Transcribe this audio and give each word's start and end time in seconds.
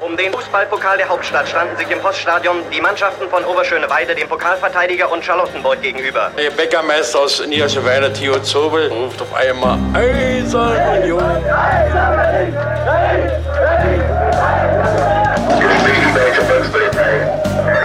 Um 0.00 0.14
den 0.14 0.30
Fußballpokal 0.30 0.98
der 0.98 1.08
Hauptstadt 1.08 1.48
standen 1.48 1.74
sich 1.78 1.90
im 1.90 1.98
Poststadion 2.00 2.58
die 2.70 2.82
Mannschaften 2.82 3.30
von 3.30 3.42
Oberschöneweide, 3.44 4.14
dem 4.14 4.28
Pokalverteidiger 4.28 5.10
und 5.10 5.24
Charlottenburg 5.24 5.80
gegenüber. 5.80 6.30
Der 6.36 6.50
Bäckermeister 6.50 7.20
aus 7.20 7.44
Niederschöneweide, 7.46 8.12
Theo 8.12 8.38
Zobel, 8.40 8.88
ruft 8.88 9.22
auf 9.22 9.34
einmal 9.34 9.78
Eisern 9.94 10.76
Union. 11.00 11.22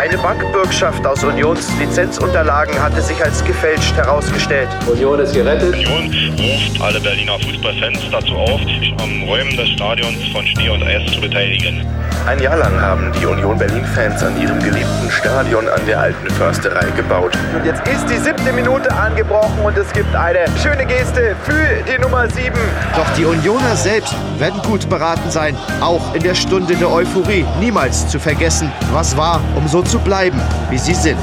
Eine 0.01 0.17
Bankbürgschaft 0.17 1.05
aus 1.05 1.23
Unions 1.23 1.69
Lizenzunterlagen 1.77 2.73
hatte 2.81 3.03
sich 3.03 3.23
als 3.23 3.43
gefälscht 3.43 3.95
herausgestellt. 3.95 4.67
Union 4.91 5.19
ist 5.19 5.31
gerettet. 5.31 5.75
Union 5.75 6.11
ruft 6.39 6.81
alle 6.81 6.99
Berliner 6.99 7.37
Fußballfans 7.37 7.99
dazu 8.11 8.33
auf, 8.35 8.59
sich 8.61 8.95
am 8.99 9.21
Räumen 9.29 9.55
des 9.55 9.69
Stadions 9.69 10.17
von 10.33 10.43
Schnee 10.47 10.69
und 10.69 10.81
Eis 10.81 11.11
zu 11.11 11.21
beteiligen. 11.21 11.85
Ein 12.27 12.39
Jahr 12.39 12.57
lang 12.57 12.79
haben 12.79 13.11
die 13.19 13.25
Union 13.25 13.57
Berlin-Fans 13.57 14.21
an 14.21 14.39
ihrem 14.39 14.59
geliebten 14.59 15.09
Stadion 15.09 15.67
an 15.67 15.83
der 15.87 15.99
alten 15.99 16.29
Försterei 16.29 16.91
gebaut. 16.91 17.35
Und 17.55 17.65
jetzt 17.65 17.81
ist 17.87 18.07
die 18.09 18.17
siebte 18.17 18.53
Minute 18.53 18.93
angebrochen 18.93 19.59
und 19.63 19.75
es 19.75 19.91
gibt 19.91 20.15
eine 20.15 20.45
schöne 20.61 20.85
Geste 20.85 21.35
für 21.43 21.83
die 21.91 21.99
Nummer 21.99 22.29
sieben. 22.29 22.59
Doch 22.95 23.09
die 23.17 23.25
Unioner 23.25 23.75
selbst 23.75 24.13
werden 24.37 24.61
gut 24.61 24.87
beraten 24.87 25.31
sein, 25.31 25.57
auch 25.79 26.13
in 26.13 26.21
der 26.21 26.35
Stunde 26.35 26.75
der 26.75 26.91
Euphorie 26.91 27.43
niemals 27.59 28.07
zu 28.07 28.19
vergessen, 28.19 28.71
was 28.91 29.17
war, 29.17 29.41
um 29.55 29.67
so 29.67 29.81
zu 29.81 29.90
bleiben, 29.99 30.39
wie 30.69 30.77
sie 30.77 30.93
sind. 30.93 31.17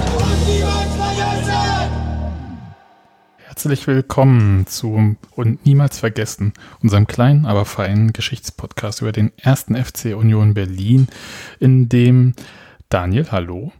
Herzlich 3.38 3.86
willkommen 3.86 4.66
zu 4.66 5.16
und 5.34 5.66
niemals 5.66 5.98
vergessen, 5.98 6.52
unserem 6.82 7.06
kleinen, 7.06 7.46
aber 7.46 7.64
feinen 7.64 8.12
Geschichtspodcast 8.12 9.00
über 9.00 9.12
den 9.12 9.32
ersten 9.36 9.74
FC 9.74 10.14
Union 10.16 10.54
Berlin, 10.54 11.08
in 11.58 11.88
dem 11.88 12.34
Daniel, 12.88 13.26
hallo. 13.30 13.72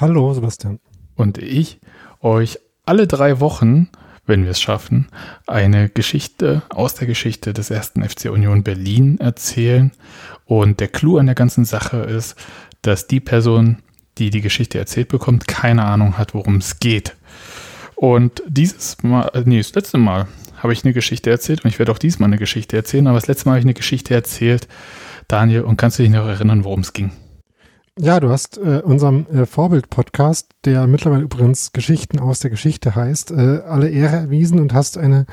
Hallo, 0.00 0.32
Sebastian. 0.32 0.80
Und 1.14 1.38
ich 1.38 1.80
euch 2.20 2.58
alle 2.86 3.06
drei 3.06 3.40
Wochen, 3.40 3.90
wenn 4.24 4.44
wir 4.44 4.52
es 4.52 4.60
schaffen, 4.60 5.08
eine 5.46 5.88
Geschichte 5.88 6.62
aus 6.70 6.94
der 6.94 7.06
Geschichte 7.06 7.52
des 7.52 7.70
ersten 7.70 8.02
FC 8.02 8.30
Union 8.30 8.62
Berlin 8.62 9.18
erzählen. 9.18 9.92
Und 10.44 10.80
der 10.80 10.88
Clou 10.88 11.18
an 11.18 11.26
der 11.26 11.34
ganzen 11.34 11.64
Sache 11.64 11.98
ist, 11.98 12.36
dass 12.82 13.06
die 13.06 13.20
Person, 13.20 13.78
die 14.18 14.30
die 14.30 14.40
Geschichte 14.40 14.78
erzählt 14.78 15.08
bekommt, 15.08 15.48
keine 15.48 15.84
Ahnung 15.84 16.18
hat, 16.18 16.34
worum 16.34 16.56
es 16.56 16.80
geht. 16.80 17.16
Und 17.94 18.42
dieses 18.48 19.02
Mal, 19.02 19.30
äh, 19.34 19.42
nee, 19.44 19.58
das 19.58 19.74
letzte 19.74 19.98
Mal 19.98 20.26
habe 20.56 20.72
ich 20.72 20.84
eine 20.84 20.92
Geschichte 20.92 21.30
erzählt 21.30 21.64
und 21.64 21.70
ich 21.70 21.78
werde 21.78 21.92
auch 21.92 21.98
diesmal 21.98 22.28
eine 22.28 22.38
Geschichte 22.38 22.76
erzählen, 22.76 23.06
aber 23.06 23.18
das 23.18 23.26
letzte 23.26 23.46
Mal 23.46 23.52
habe 23.52 23.60
ich 23.60 23.64
eine 23.64 23.74
Geschichte 23.74 24.14
erzählt, 24.14 24.68
Daniel, 25.28 25.62
und 25.62 25.76
kannst 25.76 25.98
du 25.98 26.02
dich 26.02 26.12
noch 26.12 26.26
erinnern, 26.26 26.64
worum 26.64 26.80
es 26.80 26.92
ging? 26.92 27.12
Ja, 27.98 28.20
du 28.20 28.30
hast 28.30 28.56
äh, 28.56 28.80
unserem 28.82 29.26
äh, 29.26 29.44
Vorbild-Podcast, 29.44 30.48
der 30.64 30.86
mittlerweile 30.86 31.24
übrigens 31.24 31.72
Geschichten 31.72 32.20
aus 32.20 32.40
der 32.40 32.50
Geschichte 32.50 32.94
heißt, 32.94 33.32
äh, 33.32 33.60
alle 33.66 33.90
Ehre 33.90 34.16
erwiesen 34.16 34.60
und 34.60 34.72
hast 34.72 34.96
eine 34.96 35.26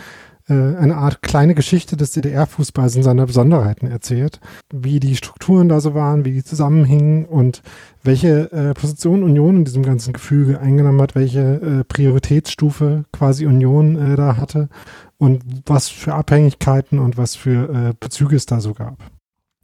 eine 0.54 0.98
Art 0.98 1.22
kleine 1.22 1.56
Geschichte 1.56 1.96
des 1.96 2.12
DDR-Fußballs 2.12 2.96
in 2.96 3.04
seiner 3.04 3.26
Besonderheiten 3.26 3.88
erzählt, 3.88 4.40
wie 4.74 5.00
die 5.00 5.16
Strukturen 5.16 5.70
da 5.70 5.80
so 5.80 5.94
waren, 5.94 6.26
wie 6.26 6.32
die 6.32 6.44
zusammenhingen 6.44 7.26
und 7.26 7.62
welche 8.04 8.52
äh, 8.52 8.74
Position 8.74 9.24
Union 9.24 9.58
in 9.58 9.66
diesem 9.66 9.84
ganzen 9.84 10.14
Gefüge 10.14 10.60
eingenommen 10.60 11.02
hat, 11.02 11.16
welche 11.16 11.40
äh, 11.40 11.84
Prioritätsstufe 11.84 13.06
quasi 13.12 13.46
Union 13.46 13.96
äh, 13.96 14.16
da 14.16 14.38
hatte 14.38 14.70
und 15.18 15.44
was 15.66 15.90
für 15.90 16.14
Abhängigkeiten 16.14 16.98
und 16.98 17.18
was 17.18 17.36
für 17.36 17.90
äh, 17.90 17.94
Bezüge 18.00 18.36
es 18.36 18.46
da 18.46 18.62
so 18.62 18.74
gab. 18.74 18.98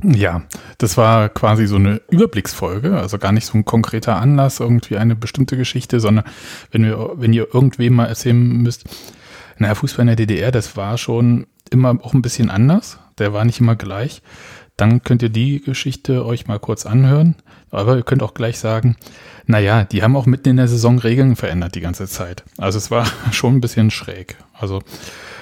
Ja, 0.03 0.43
das 0.77 0.97
war 0.97 1.29
quasi 1.29 1.67
so 1.67 1.77
eine 1.77 2.01
Überblicksfolge, 2.09 2.97
also 2.97 3.17
gar 3.17 3.31
nicht 3.31 3.45
so 3.45 3.57
ein 3.57 3.63
konkreter 3.63 4.17
Anlass, 4.17 4.59
irgendwie 4.59 4.97
eine 4.97 5.15
bestimmte 5.15 5.55
Geschichte, 5.55 6.01
sondern 6.01 6.25
wenn 6.71 6.83
wir, 6.83 7.11
wenn 7.15 7.31
ihr 7.31 7.47
irgendwem 7.53 7.93
mal 7.93 8.07
erzählen 8.07 8.37
müsst, 8.37 8.83
naja, 9.57 9.75
Fußball 9.75 10.01
in 10.01 10.07
der 10.07 10.15
DDR, 10.15 10.51
das 10.51 10.75
war 10.77 10.97
schon 10.97 11.47
immer 11.69 11.97
auch 12.01 12.13
ein 12.13 12.21
bisschen 12.21 12.49
anders. 12.49 12.99
Der 13.17 13.33
war 13.33 13.45
nicht 13.45 13.59
immer 13.59 13.75
gleich. 13.75 14.21
Dann 14.77 15.03
könnt 15.03 15.23
ihr 15.23 15.29
die 15.29 15.61
Geschichte 15.61 16.25
euch 16.25 16.47
mal 16.47 16.59
kurz 16.59 16.85
anhören. 16.85 17.35
Aber 17.71 17.95
ihr 17.95 18.03
könnt 18.03 18.23
auch 18.23 18.33
gleich 18.33 18.59
sagen, 18.59 18.97
naja, 19.45 19.83
die 19.83 20.03
haben 20.03 20.15
auch 20.15 20.25
mitten 20.25 20.49
in 20.49 20.57
der 20.57 20.67
Saison 20.67 20.99
Regeln 20.99 21.35
verändert 21.35 21.75
die 21.75 21.81
ganze 21.81 22.07
Zeit. 22.07 22.43
Also 22.57 22.77
es 22.77 22.91
war 22.91 23.05
schon 23.31 23.55
ein 23.55 23.61
bisschen 23.61 23.91
schräg. 23.91 24.37
Also 24.53 24.81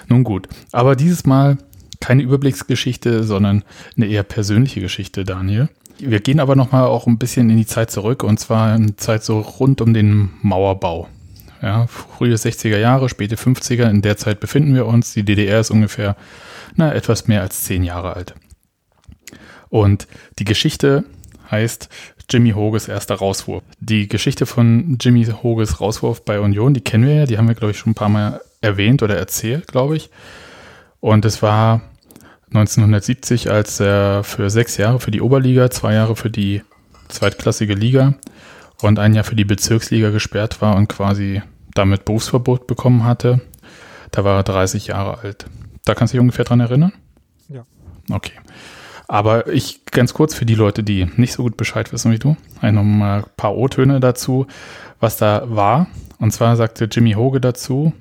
nun 0.08 0.24
gut. 0.24 0.48
Aber 0.72 0.96
dieses 0.96 1.26
Mal 1.26 1.58
keine 2.00 2.24
Überblicksgeschichte, 2.24 3.24
sondern 3.24 3.64
eine 3.96 4.08
eher 4.08 4.24
persönliche 4.24 4.82
Geschichte, 4.82 5.24
Daniel. 5.24 5.70
Wir 6.00 6.20
gehen 6.20 6.40
aber 6.40 6.56
nochmal 6.56 6.86
auch 6.86 7.08
ein 7.08 7.18
bisschen 7.18 7.50
in 7.50 7.58
die 7.58 7.66
Zeit 7.66 7.92
zurück 7.92 8.24
und 8.24 8.40
zwar 8.40 8.76
in 8.76 8.98
Zeit 8.98 9.24
so 9.24 9.40
rund 9.40 9.80
um 9.80 9.94
den 9.94 10.32
Mauerbau. 10.42 11.08
Ja, 11.64 11.88
frühe 11.88 12.36
60er 12.36 12.78
Jahre, 12.78 13.08
späte 13.08 13.38
50er, 13.38 13.90
in 13.90 14.02
der 14.02 14.18
Zeit 14.18 14.42
befinden 14.42 14.76
wir 14.76 14.86
uns. 14.86 15.14
Die 15.14 15.24
DDR 15.24 15.62
ist 15.62 15.72
ungefähr 15.72 16.18
na, 16.76 16.94
etwas 16.94 17.30
mehr 17.30 17.42
als 17.42 17.64
zehn 17.64 17.84
Jahre 17.86 18.18
alt. 18.18 18.36
Und 19.70 20.06
die 20.40 20.44
Geschichte 20.44 21.06
heißt 21.50 21.88
Jimmy 22.30 22.52
Hoges 22.52 22.90
erster 22.90 23.16
Rauswurf. 23.16 23.64
Die 23.80 24.10
Geschichte 24.10 24.46
von 24.46 24.98
Jimmy 25.00 25.24
Hoges 25.24 25.80
Rauswurf 25.80 26.26
bei 26.26 26.42
Union, 26.42 26.74
die 26.74 26.82
kennen 26.82 27.06
wir 27.06 27.16
ja, 27.16 27.26
die 27.26 27.38
haben 27.38 27.48
wir, 27.48 27.56
glaube 27.56 27.72
ich, 27.72 27.78
schon 27.78 27.92
ein 27.92 27.96
paar 27.96 28.10
Mal 28.10 28.42
erwähnt 28.60 29.02
oder 29.02 29.16
erzählt, 29.16 29.68
glaube 29.68 29.96
ich. 29.96 30.10
Und 31.00 31.24
es 31.24 31.42
war 31.42 31.82
1970, 32.48 33.50
als 33.50 33.80
er 33.80 34.26
für 34.26 34.50
sechs 34.50 34.76
Jahre 34.76 35.00
für 35.00 35.12
die 35.12 35.22
Oberliga, 35.22 35.72
zwei 35.72 35.94
Jahre 35.94 36.18
für 36.18 36.30
die 36.30 36.62
zweitklassige 37.08 37.74
Liga 37.74 38.16
und 38.82 39.00
ein 39.00 39.14
Jahr 39.14 39.24
für 39.24 39.36
die 39.36 39.46
Bezirksliga 39.46 40.10
gesperrt 40.10 40.62
war 40.62 40.76
und 40.76 40.90
quasi 40.90 41.42
damit 41.74 42.06
Berufsverbot 42.06 42.68
bekommen 42.68 43.04
hatte. 43.04 43.42
Da 44.12 44.24
war 44.24 44.38
er 44.38 44.44
30 44.44 44.88
Jahre 44.88 45.20
alt. 45.20 45.46
Da 45.86 45.96
kannst 45.96 46.14
du 46.14 46.18
dich 46.18 46.22
ungefähr 46.22 46.46
dran 46.46 46.60
erinnern? 46.60 46.94
Ja. 47.50 47.64
Okay. 48.12 48.34
Aber 49.08 49.48
ich 49.48 49.86
ganz 49.86 50.14
kurz 50.14 50.34
für 50.34 50.46
die 50.46 50.56
Leute, 50.56 50.84
die 50.84 51.08
nicht 51.18 51.34
so 51.34 51.44
gut 51.44 51.58
Bescheid 51.58 51.92
wissen 51.92 52.12
wie 52.12 52.20
du, 52.20 52.38
ein 52.62 53.24
paar 53.38 53.56
O-Töne 53.56 54.00
dazu, 54.00 54.48
was 55.00 55.18
da 55.18 55.44
war. 55.46 55.88
Und 56.20 56.32
zwar 56.32 56.56
sagte 56.56 56.86
Jimmy 56.86 57.14
Hoge 57.14 57.42
dazu, 57.42 57.94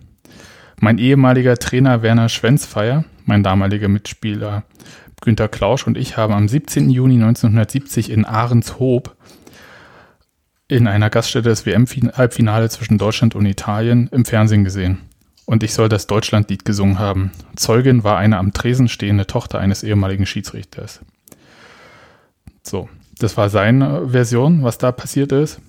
mein 0.81 0.99
ehemaliger 0.99 1.56
Trainer 1.59 2.03
Werner 2.03 2.28
Schwenzfeier, 2.28 3.04
mein 3.25 3.43
damaliger 3.43 3.89
Mitspieler 3.89 4.65
Günter 5.21 5.49
Klausch 5.49 5.87
und 5.87 5.97
ich 5.97 6.16
haben 6.16 6.34
am 6.34 6.49
17. 6.49 6.91
Juni 6.91 7.15
1970 7.15 8.10
in 8.10 8.25
Ahrenshoop 8.25 9.15
in 10.72 10.88
einer 10.88 11.10
Gaststätte 11.10 11.50
des 11.50 11.66
WM-Halbfinale 11.66 12.71
zwischen 12.71 12.97
Deutschland 12.97 13.34
und 13.34 13.44
Italien 13.44 14.09
im 14.10 14.25
Fernsehen 14.25 14.65
gesehen. 14.65 14.99
Und 15.44 15.62
ich 15.62 15.75
soll 15.75 15.91
das 15.91 16.06
Deutschlandlied 16.06 16.65
gesungen 16.65 16.99
haben. 16.99 17.31
Zeugin 17.56 18.05
war 18.05 18.16
eine 18.16 18.38
am 18.38 18.55
Tresen 18.55 18.88
stehende 18.88 19.27
Tochter 19.27 19.59
eines 19.59 19.83
ehemaligen 19.83 20.25
Schiedsrichters. 20.25 21.00
So, 22.62 22.88
das 23.19 23.37
war 23.37 23.50
seine 23.50 24.09
Version, 24.09 24.62
was 24.62 24.78
da 24.78 24.93
passiert 24.93 25.33
ist. 25.33 25.60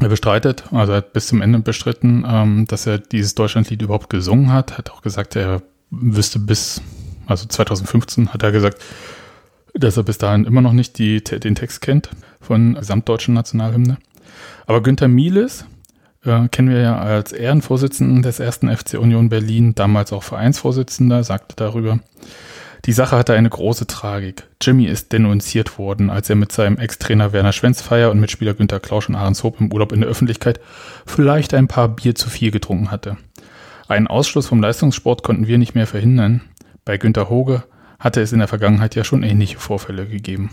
Er 0.00 0.10
bestreitet, 0.10 0.64
also 0.70 0.92
er 0.92 0.98
hat 0.98 1.14
bis 1.14 1.28
zum 1.28 1.40
Ende 1.40 1.60
bestritten, 1.60 2.26
ähm, 2.28 2.66
dass 2.66 2.86
er 2.86 2.98
dieses 2.98 3.34
Deutschlandlied 3.34 3.80
überhaupt 3.80 4.10
gesungen 4.10 4.52
hat. 4.52 4.76
Hat 4.76 4.90
auch 4.90 5.00
gesagt, 5.00 5.34
er 5.36 5.62
wüsste 5.90 6.38
bis, 6.38 6.82
also 7.26 7.46
2015 7.46 8.34
hat 8.34 8.42
er 8.42 8.52
gesagt, 8.52 8.82
dass 9.72 9.96
er 9.96 10.02
bis 10.02 10.18
dahin 10.18 10.44
immer 10.44 10.60
noch 10.60 10.74
nicht 10.74 10.98
die, 10.98 11.24
den 11.24 11.54
Text 11.54 11.80
kennt 11.80 12.10
von 12.40 12.74
gesamtdeutschen 12.74 13.32
Nationalhymne. 13.32 13.96
Aber 14.66 14.82
Günther 14.82 15.08
Mieles 15.08 15.64
äh, 16.24 16.48
kennen 16.48 16.70
wir 16.70 16.80
ja 16.80 16.98
als 16.98 17.32
Ehrenvorsitzenden 17.32 18.22
des 18.22 18.40
ersten 18.40 18.74
FC 18.74 18.94
Union 18.94 19.28
Berlin, 19.28 19.74
damals 19.74 20.12
auch 20.12 20.22
Vereinsvorsitzender, 20.22 21.24
sagte 21.24 21.56
darüber, 21.56 22.00
die 22.84 22.92
Sache 22.92 23.16
hatte 23.16 23.34
eine 23.34 23.50
große 23.50 23.88
Tragik. 23.88 24.44
Jimmy 24.60 24.84
ist 24.84 25.12
denunziert 25.12 25.76
worden, 25.76 26.08
als 26.08 26.30
er 26.30 26.36
mit 26.36 26.52
seinem 26.52 26.78
Ex-Trainer 26.78 27.32
Werner 27.32 27.52
Schwenzfeier 27.52 28.12
und 28.12 28.20
Mitspieler 28.20 28.54
Günter 28.54 28.78
Klausch 28.78 29.08
und 29.08 29.16
Ahrenshoop 29.16 29.60
im 29.60 29.72
Urlaub 29.72 29.90
in 29.92 30.02
der 30.02 30.10
Öffentlichkeit 30.10 30.60
vielleicht 31.04 31.52
ein 31.52 31.66
paar 31.66 31.88
Bier 31.88 32.14
zu 32.14 32.30
viel 32.30 32.52
getrunken 32.52 32.92
hatte. 32.92 33.16
Einen 33.88 34.06
Ausschluss 34.06 34.46
vom 34.46 34.60
Leistungssport 34.60 35.24
konnten 35.24 35.48
wir 35.48 35.58
nicht 35.58 35.74
mehr 35.74 35.86
verhindern. 35.86 36.42
Bei 36.84 36.96
Günter 36.96 37.28
Hoge 37.28 37.64
hatte 37.98 38.20
es 38.20 38.32
in 38.32 38.38
der 38.38 38.48
Vergangenheit 38.48 38.94
ja 38.94 39.02
schon 39.02 39.24
ähnliche 39.24 39.58
Vorfälle 39.58 40.06
gegeben. 40.06 40.50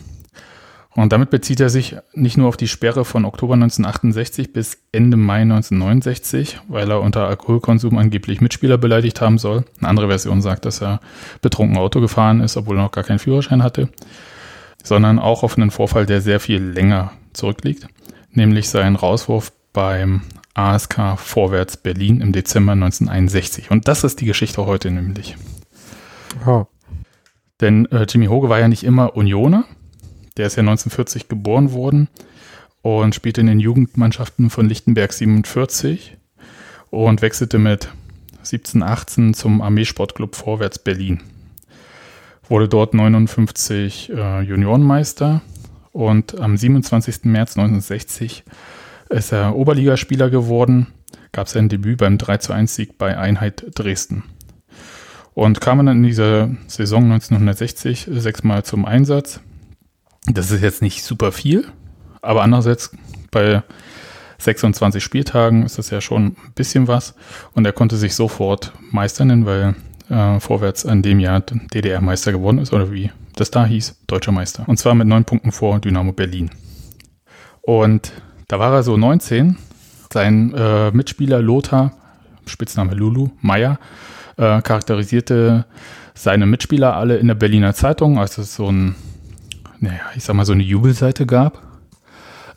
Und 0.96 1.12
damit 1.12 1.32
bezieht 1.32 1.60
er 1.60 1.70
sich 1.70 1.96
nicht 2.14 2.38
nur 2.38 2.48
auf 2.48 2.58
die 2.58 2.68
Sperre 2.68 3.04
von 3.04 3.26
Oktober 3.26 3.56
1968 3.56 4.54
bis 4.54 4.78
Ende 4.92 5.18
Mai 5.18 5.42
1969, 5.42 6.60
weil 6.68 6.92
er 6.92 7.02
unter 7.02 7.28
Alkoholkonsum 7.28 7.98
angeblich 7.98 8.42
Mitspieler 8.42 8.78
beleidigt 8.78 9.20
haben 9.20 9.40
soll. 9.40 9.66
Eine 9.80 9.90
andere 9.90 10.08
Version 10.10 10.42
sagt, 10.42 10.66
dass 10.66 10.82
er 10.82 11.00
betrunken 11.42 11.78
Auto 11.78 12.00
gefahren 12.00 12.42
ist, 12.42 12.58
obwohl 12.58 12.78
er 12.78 12.84
noch 12.84 12.92
gar 12.92 13.04
keinen 13.04 13.20
Führerschein 13.20 13.64
hatte. 13.64 13.90
Sondern 14.84 15.18
auch 15.18 15.42
auf 15.44 15.58
einen 15.58 15.72
Vorfall, 15.72 16.06
der 16.06 16.22
sehr 16.22 16.40
viel 16.40 16.62
länger 16.62 17.14
zurückliegt, 17.34 17.88
nämlich 18.32 18.70
seinen 18.70 18.96
Rauswurf 18.96 19.52
beim 19.72 20.22
ASK 20.54 21.18
Vorwärts 21.18 21.78
Berlin 21.78 22.22
im 22.22 22.34
Dezember 22.34 22.74
1961. 22.74 23.72
Und 23.72 23.88
das 23.88 24.04
ist 24.04 24.22
die 24.22 24.26
Geschichte 24.26 24.66
heute 24.68 24.92
nämlich. 24.92 25.36
Oh. 26.46 26.68
Denn 27.62 27.86
äh, 27.88 28.06
Jimmy 28.08 28.28
Hoge 28.28 28.50
war 28.50 28.60
ja 28.60 28.68
nicht 28.68 28.84
immer 28.84 29.16
Unioner, 29.16 29.66
Der 30.38 30.48
ist 30.48 30.56
ja 30.56 30.62
1940 30.62 31.28
geboren 31.28 31.74
worden 31.74 32.08
und 32.82 33.16
spielte 33.16 33.42
in 33.42 33.48
den 33.48 33.60
Jugendmannschaften 33.60 34.50
von 34.50 34.68
Lichtenberg 34.68 35.14
47 35.14 36.18
und 36.90 37.22
wechselte 37.22 37.60
mit 37.60 37.90
17, 38.42 38.84
18 38.84 39.34
zum 39.34 39.62
Armeesportclub 39.62 40.36
Vorwärts 40.36 40.80
Berlin. 40.80 41.22
Wurde 42.48 42.68
dort 42.68 42.94
59 42.94 44.12
äh, 44.14 44.42
Juniorenmeister 44.42 45.42
und 45.92 46.40
am 46.40 46.58
27. 46.58 47.26
März 47.26 47.58
1960 47.58 48.44
ist 49.10 49.32
er 49.32 49.56
Oberligaspieler 49.56 50.30
geworden, 50.30 50.88
gab 51.32 51.48
sein 51.48 51.70
Debüt 51.70 52.00
beim 52.00 52.18
3 52.18 52.38
zu 52.38 52.54
1 52.54 52.76
Sieg 52.76 52.98
bei 52.98 53.18
Einheit 53.18 53.66
Dresden. 53.76 54.24
Und 55.34 55.62
kam 55.62 55.78
dann 55.78 55.98
in 55.98 56.04
dieser 56.04 56.50
Saison 56.68 57.04
1960 57.04 58.08
sechsmal 58.12 58.64
zum 58.64 58.86
Einsatz. 58.86 59.40
Das 60.28 60.52
ist 60.52 60.62
jetzt 60.62 60.82
nicht 60.82 61.04
super 61.04 61.32
viel, 61.32 61.68
aber 62.22 62.44
andererseits 62.44 62.96
bei 63.32 63.64
26 64.38 65.04
Spieltagen 65.04 65.64
ist 65.64 65.78
das 65.78 65.90
ja 65.90 66.02
schon 66.02 66.28
ein 66.28 66.54
bisschen 66.56 66.88
was. 66.88 67.16
Und 67.54 67.66
er 67.66 67.74
konnte 67.74 67.98
sich 67.98 68.16
sofort 68.16 68.74
Meister 68.92 69.26
nennen, 69.26 69.46
weil 69.46 69.76
äh, 70.10 70.40
vorwärts 70.40 70.86
an 70.86 71.02
dem 71.02 71.20
Jahr 71.20 71.42
DDR-Meister 71.42 72.32
geworden 72.32 72.60
ist 72.60 72.74
oder 72.74 72.92
wie 72.92 73.12
das 73.36 73.52
da 73.52 73.66
hieß, 73.66 74.02
deutscher 74.08 74.32
Meister. 74.32 74.64
Und 74.68 74.78
zwar 74.78 74.96
mit 74.96 75.08
neun 75.08 75.26
Punkten 75.26 75.52
vor 75.52 75.80
Dynamo 75.80 76.14
Berlin. 76.14 76.52
Und 77.62 78.12
da 78.48 78.60
war 78.60 78.74
er 78.74 78.84
so 78.84 78.98
19. 78.98 79.58
Sein 80.12 80.54
äh, 80.54 80.92
Mitspieler 80.92 81.42
Lothar, 81.42 81.94
Spitzname 82.46 82.94
Lulu, 82.94 83.30
Meyer, 83.42 83.80
äh, 84.38 84.62
charakterisierte 84.62 85.66
seine 86.14 86.46
Mitspieler 86.46 86.96
alle 86.96 87.18
in 87.18 87.28
der 87.28 87.36
Berliner 87.36 87.74
Zeitung, 87.74 88.20
als 88.20 88.38
es 88.38 88.56
so 88.56 88.72
ein, 88.72 88.96
naja, 89.84 90.02
ich 90.16 90.24
sag 90.24 90.36
mal, 90.36 90.46
so 90.46 90.54
eine 90.54 90.64
Jubelseite 90.64 91.26
gab 91.26 91.62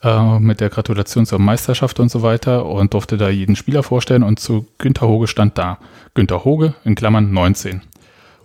äh, 0.03 0.39
mit 0.39 0.61
der 0.61 0.71
Gratulation 0.71 1.27
zur 1.27 1.41
Meisterschaft 1.41 1.99
und 1.99 2.09
so 2.09 2.23
weiter 2.23 2.67
und 2.67 2.95
durfte 2.95 3.17
da 3.17 3.29
jeden 3.29 3.57
Spieler 3.57 3.83
vorstellen 3.83 4.23
und 4.23 4.39
zu 4.39 4.69
Günter 4.79 5.09
Hoge 5.09 5.27
stand 5.27 5.59
da. 5.59 5.79
Günter 6.15 6.45
Hoge, 6.45 6.75
in 6.85 6.95
Klammern 6.95 7.33
19. 7.33 7.83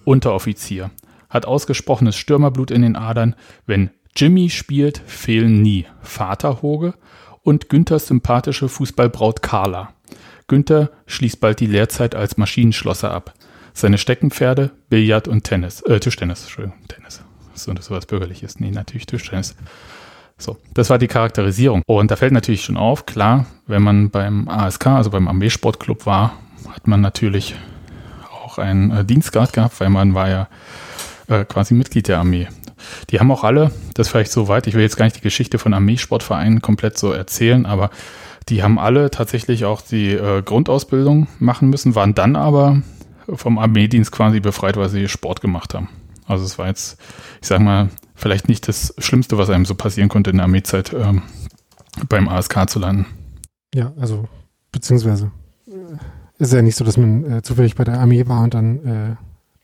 Unteroffizier. 0.04 0.90
Hat 1.30 1.46
ausgesprochenes 1.46 2.16
Stürmerblut 2.16 2.72
in 2.72 2.82
den 2.82 2.96
Adern. 2.96 3.36
Wenn 3.68 3.92
Jimmy 4.16 4.50
spielt, 4.50 4.98
fehlen 5.06 5.62
nie 5.62 5.86
Vater 6.02 6.64
Hoge 6.64 6.96
und 7.44 7.70
Günthers 7.70 8.08
sympathische 8.08 8.68
Fußballbraut 8.68 9.44
Carla. 9.44 9.94
Günther 10.48 10.90
schließt 11.06 11.40
bald 11.40 11.60
die 11.60 11.68
Lehrzeit 11.68 12.16
als 12.16 12.36
Maschinenschlosser 12.36 13.12
ab. 13.12 13.34
Seine 13.74 14.00
Steckenpferde, 14.00 14.72
Billard 14.90 15.28
und 15.28 15.44
Tennis, 15.44 15.82
äh, 15.84 16.00
Tischtennis, 16.00 16.42
Entschuldigung, 16.42 16.78
Tennis. 16.88 17.24
So, 17.54 17.74
das 17.74 17.92
was 17.92 18.06
Bürgerliches. 18.06 18.60
Nee, 18.60 18.72
natürlich 18.72 19.06
Tischtennis. 19.06 19.56
So, 20.38 20.58
das 20.74 20.90
war 20.90 20.98
die 20.98 21.08
Charakterisierung. 21.08 21.84
Und 21.86 22.10
da 22.10 22.16
fällt 22.16 22.32
natürlich 22.32 22.64
schon 22.64 22.78
auf, 22.78 23.06
klar, 23.06 23.46
wenn 23.68 23.84
man 23.84 24.10
beim 24.10 24.48
ASK, 24.48 24.88
also 24.88 25.12
beim 25.12 25.28
Armeesportclub 25.28 26.06
war, 26.06 26.34
hat 26.68 26.88
man 26.88 27.02
natürlich 27.02 27.56
auch 28.34 28.58
einen 28.58 28.92
äh, 28.92 29.06
Dienstgrad 29.06 29.54
gehabt, 29.54 29.80
weil 29.80 29.90
man 29.90 30.14
war 30.14 30.30
ja 30.30 30.48
äh, 31.28 31.46
quasi 31.46 31.74
Mitglied 31.74 32.08
der 32.08 32.20
Armee. 32.20 32.48
Die 33.10 33.20
haben 33.20 33.32
auch 33.32 33.44
alle, 33.44 33.72
das 33.94 34.10
vielleicht 34.10 34.32
so 34.32 34.48
weit, 34.48 34.66
ich 34.66 34.74
will 34.74 34.82
jetzt 34.82 34.98
gar 34.98 35.06
nicht 35.06 35.18
die 35.18 35.22
Geschichte 35.22 35.60
von 35.60 35.74
Armeesportvereinen 35.74 36.62
komplett 36.62 36.98
so 36.98 37.12
erzählen, 37.12 37.68
aber 37.68 37.92
die 38.50 38.64
haben 38.64 38.80
alle 38.80 39.12
tatsächlich 39.12 39.66
auch 39.66 39.82
die 39.82 40.14
äh, 40.14 40.42
Grundausbildung 40.42 41.28
machen 41.40 41.70
müssen, 41.70 41.94
waren 41.94 42.16
dann 42.16 42.36
aber 42.36 42.82
vom 43.34 43.60
Armeedienst 43.60 44.12
quasi 44.12 44.40
befreit, 44.40 44.78
weil 44.78 44.90
sie 44.90 45.08
Sport 45.08 45.42
gemacht 45.42 45.74
haben. 45.74 45.90
Also 46.26 46.46
es 46.46 46.58
war 46.58 46.68
jetzt, 46.68 47.00
ich 47.42 47.48
sag 47.48 47.60
mal, 47.60 47.90
vielleicht 48.16 48.48
nicht 48.48 48.68
das 48.68 48.94
Schlimmste, 48.98 49.38
was 49.38 49.50
einem 49.50 49.66
so 49.66 49.76
passieren 49.76 50.10
konnte 50.10 50.30
in 50.30 50.38
der 50.38 50.46
Armeezeit, 50.46 50.94
ähm, 50.94 51.24
beim 52.08 52.28
ASK 52.28 52.70
zu 52.70 52.80
landen. 52.80 53.06
Ja, 53.74 53.94
also 53.98 54.28
beziehungsweise 54.72 55.32
äh, 55.68 56.42
ist 56.42 56.54
ja 56.54 56.62
nicht 56.62 56.76
so, 56.76 56.86
dass 56.86 56.98
man 56.98 57.30
äh, 57.30 57.42
zufällig 57.42 57.76
bei 57.76 57.84
der 57.84 58.00
Armee 58.00 58.28
war 58.28 58.44
und 58.44 58.54
dann 58.54 58.86
äh, 58.86 59.16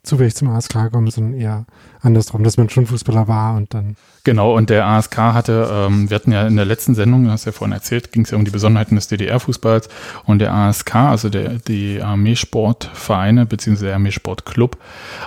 zufällig 0.04 0.36
zum 0.36 0.50
ASK 0.50 0.92
kommen, 0.92 1.10
sondern 1.12 1.40
eher 1.40 1.66
andersrum, 2.02 2.44
dass 2.44 2.58
man 2.58 2.70
schon 2.70 2.86
Fußballer 2.86 3.28
war 3.28 3.56
und 3.56 3.74
dann. 3.74 3.96
Genau, 4.24 4.56
und 4.56 4.70
der 4.70 4.86
ASK 4.86 5.18
hatte, 5.18 5.70
ähm, 5.72 6.10
wir 6.10 6.16
hatten 6.16 6.32
ja 6.32 6.48
in 6.48 6.56
der 6.56 6.66
letzten 6.66 6.96
Sendung, 6.96 7.26
du 7.26 7.32
hast 7.32 7.46
ja 7.46 7.52
vorhin 7.52 7.74
erzählt, 7.74 8.12
ging 8.12 8.24
es 8.24 8.32
ja 8.32 8.38
um 8.38 8.46
die 8.46 8.52
Besonderheiten 8.52 8.96
des 8.96 9.08
DDR-Fußballs 9.08 9.90
und 10.26 10.40
der 10.40 10.54
ASK, 10.54 10.96
also 10.96 11.30
der, 11.30 11.60
die 11.60 12.02
Armeesportvereine 12.02 13.46
bzw. 13.46 13.86
der 13.86 13.94
Armeesportclub, 13.96 14.78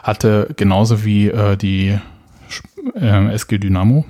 hatte 0.02 0.52
genauso 0.56 1.04
wie 1.04 1.28
äh, 1.28 1.56
die 1.56 1.98
äh, 2.94 3.34
SG 3.34 3.58
Dynamo 3.58 4.04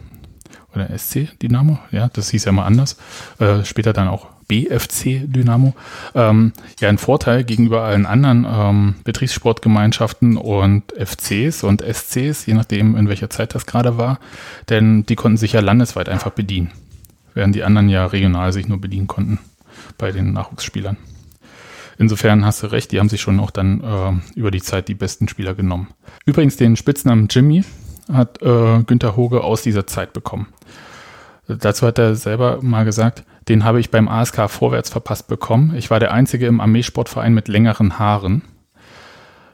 oder 0.74 0.96
SC 0.96 1.38
Dynamo, 1.40 1.78
ja, 1.90 2.08
das 2.12 2.30
hieß 2.30 2.44
ja 2.44 2.52
mal 2.52 2.64
anders, 2.64 2.96
äh, 3.38 3.64
später 3.64 3.92
dann 3.92 4.08
auch 4.08 4.28
BFC 4.50 5.22
Dynamo, 5.32 5.74
ähm, 6.16 6.52
ja 6.80 6.88
ein 6.88 6.98
Vorteil 6.98 7.44
gegenüber 7.44 7.82
allen 7.82 8.04
anderen 8.04 8.44
ähm, 8.50 8.94
Betriebssportgemeinschaften 9.04 10.36
und 10.36 10.92
FCs 10.92 11.62
und 11.62 11.82
SCs, 11.82 12.46
je 12.46 12.54
nachdem 12.54 12.96
in 12.96 13.08
welcher 13.08 13.30
Zeit 13.30 13.54
das 13.54 13.64
gerade 13.64 13.96
war, 13.96 14.18
denn 14.68 15.06
die 15.06 15.14
konnten 15.14 15.36
sich 15.36 15.52
ja 15.52 15.60
landesweit 15.60 16.08
einfach 16.08 16.32
bedienen, 16.32 16.72
während 17.32 17.54
die 17.54 17.62
anderen 17.62 17.88
ja 17.88 18.06
regional 18.06 18.52
sich 18.52 18.66
nur 18.66 18.80
bedienen 18.80 19.06
konnten 19.06 19.38
bei 19.98 20.10
den 20.10 20.32
Nachwuchsspielern. 20.32 20.96
Insofern 21.96 22.44
hast 22.44 22.64
du 22.64 22.66
recht, 22.66 22.90
die 22.90 22.98
haben 22.98 23.08
sich 23.08 23.20
schon 23.20 23.38
auch 23.38 23.52
dann 23.52 23.84
äh, 23.84 24.38
über 24.38 24.50
die 24.50 24.62
Zeit 24.62 24.88
die 24.88 24.94
besten 24.94 25.28
Spieler 25.28 25.54
genommen. 25.54 25.88
Übrigens 26.26 26.56
den 26.56 26.74
Spitznamen 26.74 27.28
Jimmy 27.30 27.62
hat 28.12 28.42
äh, 28.42 28.82
Günther 28.82 29.14
Hoge 29.14 29.44
aus 29.44 29.62
dieser 29.62 29.86
Zeit 29.86 30.12
bekommen. 30.12 30.48
Dazu 31.46 31.86
hat 31.86 31.98
er 31.98 32.16
selber 32.16 32.58
mal 32.62 32.84
gesagt, 32.84 33.24
den 33.48 33.64
habe 33.64 33.80
ich 33.80 33.90
beim 33.90 34.08
ASK 34.08 34.50
vorwärts 34.50 34.90
verpasst 34.90 35.28
bekommen. 35.28 35.74
Ich 35.76 35.90
war 35.90 36.00
der 36.00 36.12
Einzige 36.12 36.46
im 36.46 36.60
Armeesportverein 36.60 37.34
mit 37.34 37.48
längeren 37.48 37.98
Haaren. 37.98 38.42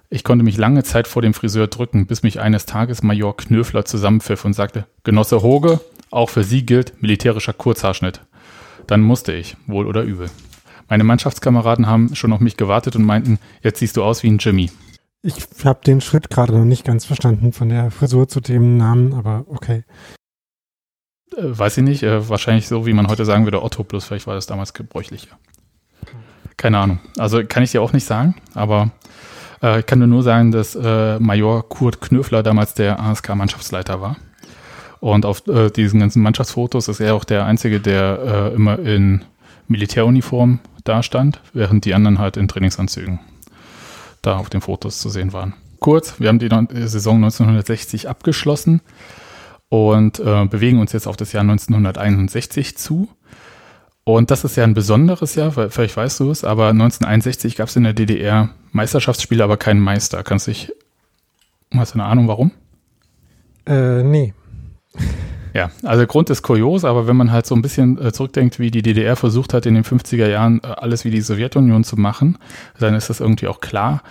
Ich 0.09 0.23
konnte 0.23 0.45
mich 0.45 0.57
lange 0.57 0.85
Zeit 0.85 1.09
vor 1.09 1.23
dem 1.23 1.35
Friseur 1.35 1.67
drücken, 1.67 2.07
bis 2.07 2.23
mich 2.23 2.41
eines 2.41 2.67
Tages 2.67 3.03
Major 3.03 3.37
Knöfler 3.37 3.85
zusammenpfiff 3.85 4.45
und 4.45 4.53
sagte, 4.53 4.87
Genosse 5.03 5.43
Hoge, 5.43 5.81
auch 6.11 6.31
für 6.31 6.45
Sie 6.45 6.65
gilt 6.65 7.03
militärischer 7.03 7.53
Kurzhaarschnitt. 7.53 8.21
Dann 8.87 9.01
musste 9.01 9.33
ich, 9.33 9.57
wohl 9.67 9.87
oder 9.87 10.03
übel. 10.03 10.31
Meine 10.89 11.03
Mannschaftskameraden 11.03 11.89
haben 11.89 12.15
schon 12.15 12.33
auf 12.33 12.41
mich 12.41 12.57
gewartet 12.57 12.95
und 12.95 13.05
meinten, 13.05 13.41
jetzt 13.63 13.81
siehst 13.81 13.97
du 13.97 14.05
aus 14.05 14.23
wie 14.23 14.31
ein 14.31 14.39
Jimmy. 14.39 14.71
Ich 15.23 15.35
habe 15.65 15.81
den 15.85 16.01
Schritt 16.01 16.31
gerade 16.31 16.53
noch 16.57 16.65
nicht 16.65 16.85
ganz 16.85 17.05
verstanden 17.05 17.53
von 17.53 17.69
der 17.69 17.91
Frisur 17.91 18.29
zu 18.29 18.41
dem 18.41 18.77
Namen, 18.77 19.13
aber 19.13 19.45
okay. 19.49 19.83
Äh, 21.37 21.59
weiß 21.59 21.79
ich 21.79 21.85
nicht, 21.85 22.03
äh, 22.03 22.29
wahrscheinlich 22.29 22.69
so, 22.69 22.87
wie 22.87 22.93
man 22.93 23.09
heute 23.09 23.25
sagen 23.25 23.45
würde, 23.45 23.63
Otto, 23.63 23.85
plus 23.85 24.05
vielleicht 24.05 24.27
war 24.27 24.35
das 24.35 24.47
damals 24.47 24.75
gebräuchlicher. 24.75 25.39
Keine 26.57 26.79
Ahnung. 26.79 27.01
Also 27.19 27.43
kann 27.47 27.63
ich 27.63 27.73
dir 27.73 27.83
auch 27.83 27.93
nicht 27.93 28.07
sagen, 28.07 28.37
aber 28.55 28.91
äh, 29.63 29.81
ich 29.81 29.87
kann 29.87 30.01
dir 30.01 30.07
nur 30.07 30.23
sagen, 30.23 30.53
dass 30.53 30.75
äh, 30.75 31.19
Major 31.19 31.69
Kurt 31.69 32.01
Knöfler 32.01 32.43
damals 32.43 32.75
der 32.75 32.99
ASK-Mannschaftsleiter 33.01 34.01
war. 34.01 34.17
Und 35.01 35.27
auf 35.27 35.47
äh, 35.47 35.71
diesen 35.71 36.01
ganzen 36.01 36.23
Mannschaftsfotos 36.23 36.89
ist 36.89 37.01
er 37.01 37.15
auch 37.15 37.25
der 37.25 37.45
Einzige, 37.45 37.81
der 37.81 38.51
äh, 38.53 38.55
immer 38.55 38.79
in 38.79 39.25
Militäruniform 39.69 40.61
dastand, 40.85 41.41
während 41.53 41.85
die 41.85 41.95
anderen 41.95 42.19
halt 42.19 42.37
in 42.37 42.49
Trainingsanzügen 42.49 43.21
da 44.23 44.39
auf 44.39 44.49
den 44.49 44.63
Fotos 44.63 44.99
zu 44.99 45.11
sehen 45.11 45.33
waren. 45.33 45.55
Kurz, 45.79 46.19
wir 46.19 46.29
haben 46.29 46.39
die 46.39 46.49
Saison 46.89 47.17
1960 47.17 48.09
abgeschlossen 48.09 48.81
und 49.69 50.21
äh, 50.21 50.45
bewegen 50.47 50.81
uns 50.81 50.93
jetzt 50.93 51.07
auf 51.07 51.17
das 51.17 51.33
Jahr 51.33 51.43
1961 51.43 52.77
zu. 52.77 53.09
Und 54.05 54.31
das 54.31 54.45
ist 54.45 54.57
ja 54.57 54.63
ein 54.63 54.75
besonderes 54.75 55.35
Jahr, 55.35 55.57
weil 55.57 55.71
vielleicht 55.71 55.97
weißt 55.97 56.21
du 56.21 56.31
es, 56.31 56.45
aber 56.45 56.69
1961 56.69 57.57
gab 57.57 57.69
es 57.69 57.77
in 57.77 57.83
der 57.83 57.93
DDR 57.93 58.51
Meisterschaftsspiele, 58.71 59.43
aber 59.43 59.57
keinen 59.57 59.81
Meister. 59.81 60.23
Kannst 60.23 60.47
du 60.47 60.53
dich, 60.53 60.73
hast 61.75 61.95
du 61.95 61.99
eine 61.99 62.09
Ahnung, 62.09 62.29
warum? 62.29 62.53
Äh, 63.67 64.05
nee. 64.05 64.33
Ja, 65.55 65.71
also 65.83 66.01
der 66.01 66.07
Grund 66.07 66.31
ist 66.31 66.43
kurios, 66.43 66.85
aber 66.85 67.07
wenn 67.07 67.17
man 67.17 67.33
halt 67.33 67.47
so 67.47 67.55
ein 67.55 67.63
bisschen 67.63 67.99
äh, 67.99 68.13
zurückdenkt, 68.13 68.59
wie 68.59 68.71
die 68.71 68.83
DDR 68.83 69.17
versucht 69.17 69.55
hat, 69.55 69.67
in 69.67 69.75
den 69.75 69.85
50er 69.85 70.29
Jahren 70.29 70.61
äh, 70.63 70.67
alles 70.67 71.05
wie 71.05 71.11
die 71.11 71.23
Sowjetunion 71.23 71.83
zu 71.83 71.97
machen, 71.97 72.39
dann 72.79 72.95
ist 72.95 73.09
das 73.11 73.21
irgendwie 73.21 73.49
auch 73.49 73.61
klar. 73.61 74.03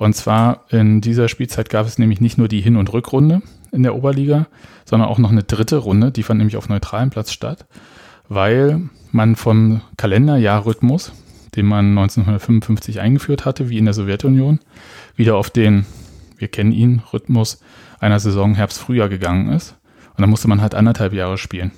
Und 0.00 0.16
zwar 0.16 0.64
in 0.70 1.02
dieser 1.02 1.28
Spielzeit 1.28 1.68
gab 1.68 1.86
es 1.86 1.98
nämlich 1.98 2.22
nicht 2.22 2.38
nur 2.38 2.48
die 2.48 2.62
Hin- 2.62 2.78
und 2.78 2.90
Rückrunde 2.90 3.42
in 3.70 3.82
der 3.82 3.94
Oberliga, 3.94 4.46
sondern 4.86 5.10
auch 5.10 5.18
noch 5.18 5.30
eine 5.30 5.42
dritte 5.42 5.76
Runde, 5.76 6.10
die 6.10 6.22
fand 6.22 6.38
nämlich 6.38 6.56
auf 6.56 6.70
neutralem 6.70 7.10
Platz 7.10 7.32
statt, 7.32 7.66
weil 8.26 8.88
man 9.12 9.36
vom 9.36 9.82
Kalenderjahrrhythmus, 9.98 11.12
den 11.54 11.66
man 11.66 11.90
1955 11.90 12.98
eingeführt 12.98 13.44
hatte, 13.44 13.68
wie 13.68 13.76
in 13.76 13.84
der 13.84 13.92
Sowjetunion, 13.92 14.60
wieder 15.16 15.36
auf 15.36 15.50
den, 15.50 15.84
wir 16.38 16.48
kennen 16.48 16.72
ihn, 16.72 17.02
Rhythmus 17.12 17.60
einer 17.98 18.20
Saison 18.20 18.54
Herbst-Frühjahr 18.54 19.10
gegangen 19.10 19.52
ist. 19.52 19.76
Und 20.16 20.22
dann 20.22 20.30
musste 20.30 20.48
man 20.48 20.62
halt 20.62 20.74
anderthalb 20.74 21.12
Jahre 21.12 21.36
spielen, 21.36 21.72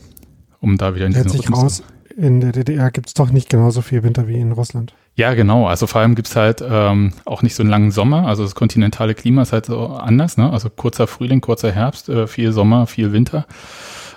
um 0.61 0.79
da 0.79 0.95
wieder 0.95 1.07
in 1.07 1.13
diesen 1.13 1.29
Rhythmus 1.29 1.61
raus, 1.61 1.83
in 2.17 2.41
der 2.41 2.53
DDR 2.53 2.93
gibt 2.93 3.09
es 3.09 3.15
doch 3.15 3.33
nicht 3.33 3.51
genauso 3.51 3.83
viel 3.83 4.05
Winter 4.05 4.29
wie 4.29 4.39
in 4.39 4.53
Russland. 4.53 4.95
Ja, 5.15 5.35
genau. 5.35 5.67
Also 5.67 5.87
vor 5.87 6.01
allem 6.01 6.15
gibt 6.15 6.29
es 6.29 6.37
halt 6.37 6.65
ähm, 6.67 7.13
auch 7.27 7.43
nicht 7.43 7.55
so 7.55 7.63
einen 7.63 7.71
langen 7.71 7.91
Sommer. 7.91 8.27
Also 8.27 8.45
das 8.45 8.55
kontinentale 8.55 9.15
Klima 9.15 9.43
ist 9.43 9.53
halt 9.53 9.67
so 9.67 9.89
anders. 9.89 10.39
Ne? 10.39 10.51
Also 10.51 10.71
kurzer 10.71 11.07
Frühling, 11.07 11.43
kurzer 11.43 11.71
Herbst, 11.71 12.09
äh, 12.09 12.27
viel 12.27 12.53
Sommer, 12.53 12.87
viel 12.87 13.13
Winter. 13.13 13.47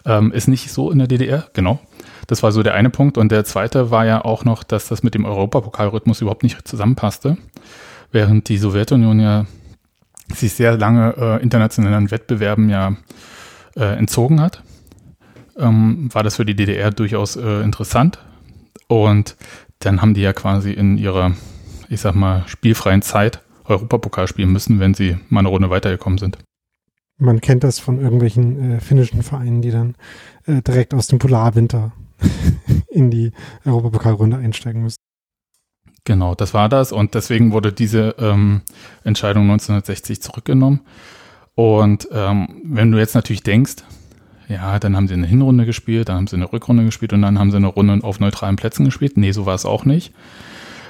ähm, 0.06 0.32
ist 0.32 0.48
nicht 0.48 0.72
so 0.72 0.92
in 0.92 1.00
der 1.00 1.08
DDR, 1.08 1.48
genau. 1.54 1.80
Das 2.28 2.44
war 2.44 2.52
so 2.52 2.64
der 2.64 2.76
eine 2.76 2.90
Punkt. 2.90 3.18
Und 3.18 3.32
der 3.32 3.44
zweite 3.44 3.92
war 3.92 4.06
ja 4.06 4.24
auch 4.24 4.46
noch, 4.46 4.64
dass 4.64 4.88
das 4.88 5.04
mit 5.04 5.16
dem 5.16 5.26
Europapokalrhythmus 5.26 6.22
überhaupt 6.22 6.44
nicht 6.44 6.66
zusammenpasste. 6.68 7.38
Während 8.12 8.48
die 8.48 8.58
Sowjetunion 8.58 9.20
ja 9.20 9.46
sich 10.34 10.54
sehr 10.54 10.78
lange 10.78 11.16
äh, 11.18 11.44
internationalen 11.44 12.10
Wettbewerben 12.10 12.70
ja 12.70 12.96
äh, 13.76 13.98
entzogen 13.98 14.42
hat, 14.42 14.64
ähm, 15.58 16.10
war 16.14 16.24
das 16.24 16.38
für 16.38 16.46
die 16.46 16.56
DDR 16.56 16.92
durchaus 16.92 17.36
äh, 17.36 17.62
interessant. 17.62 18.20
Und 18.88 19.36
dann 19.80 20.02
haben 20.02 20.14
die 20.14 20.22
ja 20.22 20.34
quasi 20.34 20.72
in 20.72 20.98
ihrer, 20.98 21.34
ich 21.90 22.02
sag 22.02 22.16
mal, 22.16 22.44
spielfreien 22.48 23.02
Zeit 23.02 23.42
Europapokal 23.66 24.28
spielen 24.28 24.52
müssen, 24.52 24.80
wenn 24.80 24.94
sie 24.94 25.18
mal 25.30 25.40
eine 25.40 25.50
Runde 25.50 25.70
weitergekommen 25.70 26.20
sind. 26.20 26.38
Man 27.18 27.42
kennt 27.42 27.64
das 27.64 27.80
von 27.80 28.00
irgendwelchen 28.00 28.74
äh, 28.74 28.80
finnischen 28.80 29.24
Vereinen, 29.24 29.62
die 29.62 29.72
dann 29.72 29.96
äh, 30.46 30.62
direkt 30.62 30.94
aus 30.94 31.08
dem 31.08 31.20
Polarwinter 31.20 31.94
in 32.90 33.10
die 33.10 33.32
Europapokalrunde 33.66 34.38
einsteigen 34.38 34.84
müssen. 34.84 34.98
Genau, 36.04 36.36
das 36.36 36.54
war 36.54 36.70
das 36.70 36.92
und 36.92 37.16
deswegen 37.16 37.52
wurde 37.52 37.74
diese 37.74 38.16
ähm, 38.20 38.62
Entscheidung 39.04 39.44
1960 39.44 40.22
zurückgenommen. 40.22 40.82
Und 41.56 42.08
ähm, 42.12 42.62
wenn 42.64 42.92
du 42.92 43.00
jetzt 43.00 43.16
natürlich 43.16 43.42
denkst, 43.42 43.78
ja, 44.48 44.80
dann 44.80 44.96
haben 44.96 45.08
sie 45.08 45.14
eine 45.14 45.28
Hinrunde 45.28 45.66
gespielt, 45.66 46.10
dann 46.10 46.18
haben 46.18 46.28
sie 46.28 46.36
eine 46.36 46.52
Rückrunde 46.52 46.86
gespielt 46.86 47.14
und 47.14 47.22
dann 47.22 47.40
haben 47.40 47.52
sie 47.52 47.58
eine 47.58 47.68
Runde 47.68 48.04
auf 48.04 48.20
neutralen 48.20 48.56
Plätzen 48.56 48.86
gespielt. 48.86 49.18
Nee, 49.18 49.32
so 49.32 49.46
war 49.46 49.56
es 49.56 49.66
auch 49.66 49.86
nicht. 49.86 50.14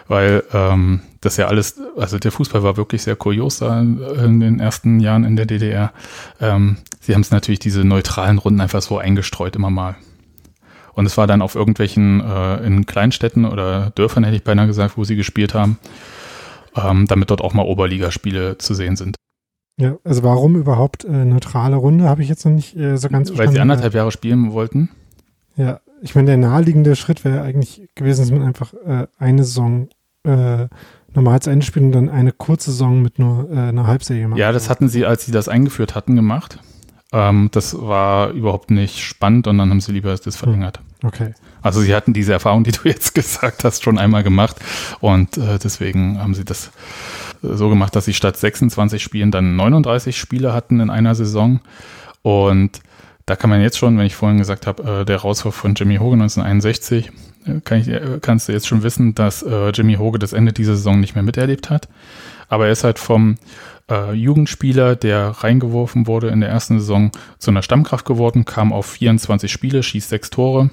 Weil 0.08 0.44
ähm, 0.54 1.02
das 1.22 1.38
ja 1.38 1.48
alles, 1.48 1.82
also 1.98 2.20
der 2.20 2.32
Fußball 2.32 2.62
war 2.62 2.78
wirklich 2.78 3.02
sehr 3.02 3.16
kurios 3.16 3.58
da 3.58 3.80
in 3.82 4.40
den 4.40 4.60
ersten 4.60 5.00
Jahren 5.00 5.24
in 5.24 5.36
der 5.36 5.48
DDR. 5.48 5.94
Ähm, 6.40 6.78
sie 7.00 7.14
haben 7.14 7.22
es 7.22 7.32
natürlich 7.32 7.60
diese 7.60 7.84
neutralen 7.84 8.38
Runden 8.38 8.62
einfach 8.62 8.84
so 8.84 9.00
eingestreut 9.00 9.56
immer 9.56 9.72
mal. 9.72 9.96
Und 10.94 11.06
es 11.06 11.18
war 11.18 11.28
dann 11.28 11.42
auf 11.42 11.56
irgendwelchen, 11.56 12.22
äh, 12.22 12.58
in 12.66 12.86
Kleinstädten 12.86 13.46
oder 13.46 13.92
Dörfern, 13.96 14.24
hätte 14.24 14.38
ich 14.38 14.44
beinahe 14.44 14.68
gesagt, 14.68 14.98
wo 14.98 15.04
sie 15.04 15.16
gespielt 15.16 15.54
haben, 15.54 15.78
ähm, 16.76 17.08
damit 17.08 17.32
dort 17.32 17.42
auch 17.42 17.54
mal 17.54 17.64
Oberligaspiele 17.64 18.58
zu 18.60 18.74
sehen 18.74 18.96
sind. 18.96 19.16
Ja, 19.78 19.98
also 20.04 20.24
warum 20.24 20.56
überhaupt 20.56 21.04
äh, 21.04 21.26
neutrale 21.26 21.76
Runde, 21.76 22.08
habe 22.08 22.24
ich 22.24 22.30
jetzt 22.30 22.46
noch 22.46 22.54
nicht 22.54 22.78
äh, 22.78 22.98
so 22.98 23.10
ganz 23.10 23.30
verstanden. 23.30 23.38
Weil 23.38 23.54
sie 23.54 23.60
anderthalb 23.60 23.94
Jahre 23.94 24.12
spielen 24.12 24.54
wollten. 24.54 24.90
Ja, 25.58 25.82
ich 26.02 26.16
meine, 26.16 26.28
der 26.28 26.38
naheliegende 26.38 26.96
Schritt 26.96 27.26
wäre 27.26 27.42
eigentlich 27.42 27.90
gewesen, 27.96 28.22
dass 28.22 28.32
man 28.32 28.44
einfach 28.44 28.74
äh, 28.74 29.08
eine 29.18 29.44
Saison 29.44 29.90
äh, 30.24 30.68
normal 31.14 31.42
zu 31.42 31.50
Ende 31.50 31.66
spielt 31.66 31.86
und 31.86 31.92
dann 31.92 32.10
eine 32.10 32.32
kurze 32.32 32.72
Saison 32.72 33.02
mit 33.02 33.20
nur 33.20 33.50
äh, 33.50 33.70
einer 33.70 33.88
Halbserie 33.88 34.28
macht. 34.28 34.40
Ja, 34.40 34.52
das 34.52 34.70
hatten 34.70 34.88
sie, 34.88 35.06
als 35.06 35.26
sie 35.26 35.32
das 35.32 35.50
eingeführt 35.50 35.96
hatten, 35.96 36.16
gemacht. 36.16 36.60
Ähm, 37.12 37.50
das 37.52 37.80
war 37.80 38.32
überhaupt 38.32 38.72
nicht 38.72 39.00
spannend 39.00 39.48
und 39.48 39.58
dann 39.58 39.70
haben 39.70 39.82
sie 39.82 39.92
lieber 39.92 40.12
das 40.12 40.26
hm. 40.26 40.32
verlängert. 40.32 40.80
Okay. 41.04 41.34
Also 41.62 41.82
sie 41.82 41.96
hatten 41.96 42.14
diese 42.14 42.34
Erfahrung, 42.34 42.64
die 42.64 42.72
du 42.72 42.82
jetzt 42.84 43.14
gesagt 43.16 43.64
hast, 43.64 43.84
schon 43.84 43.98
einmal 43.98 44.24
gemacht 44.24 44.58
und 45.00 45.38
äh, 45.38 45.58
deswegen 45.58 46.20
haben 46.20 46.34
sie 46.34 46.46
das 46.46 46.72
so 47.54 47.70
gemacht, 47.70 47.96
dass 47.96 48.06
sie 48.06 48.14
statt 48.14 48.38
26 48.38 49.02
Spielen 49.02 49.32
dann 49.32 49.56
39 49.56 50.18
Spiele 50.18 50.54
hatten 50.54 50.80
in 50.80 50.90
einer 50.90 51.16
Saison 51.16 51.60
und 52.22 52.82
da 53.26 53.36
kann 53.36 53.50
man 53.50 53.62
jetzt 53.62 53.78
schon, 53.78 53.98
wenn 53.98 54.06
ich 54.06 54.16
vorhin 54.16 54.38
gesagt 54.38 54.68
habe, 54.68 55.02
äh, 55.02 55.06
der 55.06 55.18
Rauswurf 55.18 55.56
von 55.56 55.74
Jimmy 55.74 55.98
Hogan 55.98 56.22
1961, 56.22 57.12
äh, 57.46 57.60
kann 57.64 57.80
ich, 57.80 57.88
äh, 57.88 58.20
kannst 58.22 58.48
du 58.48 58.52
jetzt 58.52 58.68
schon 58.68 58.84
wissen, 58.84 59.16
dass 59.16 59.42
äh, 59.42 59.70
Jimmy 59.70 59.96
Hoge 59.96 60.20
das 60.20 60.34
Ende 60.34 60.54
dieser 60.54 60.76
Saison 60.76 61.00
nicht 61.00 61.16
mehr 61.16 61.24
miterlebt 61.24 61.70
hat. 61.70 61.88
Aber 62.48 62.68
er 62.68 62.72
ist 62.72 62.84
halt 62.84 63.00
vom 63.00 63.38
äh, 63.90 64.14
Jugendspieler, 64.14 64.96
der 64.96 65.30
reingeworfen 65.30 66.06
wurde 66.06 66.28
in 66.28 66.42
der 66.42 66.50
ersten 66.50 66.80
Saison, 66.80 67.12
zu 67.40 67.50
einer 67.50 67.64
Stammkraft 67.64 68.06
geworden, 68.06 68.46
kam 68.46 68.72
auf 68.72 68.86
24 68.86 69.52
Spiele, 69.52 69.82
schießt 69.82 70.10
sechs 70.10 70.30
Tore, 70.30 70.70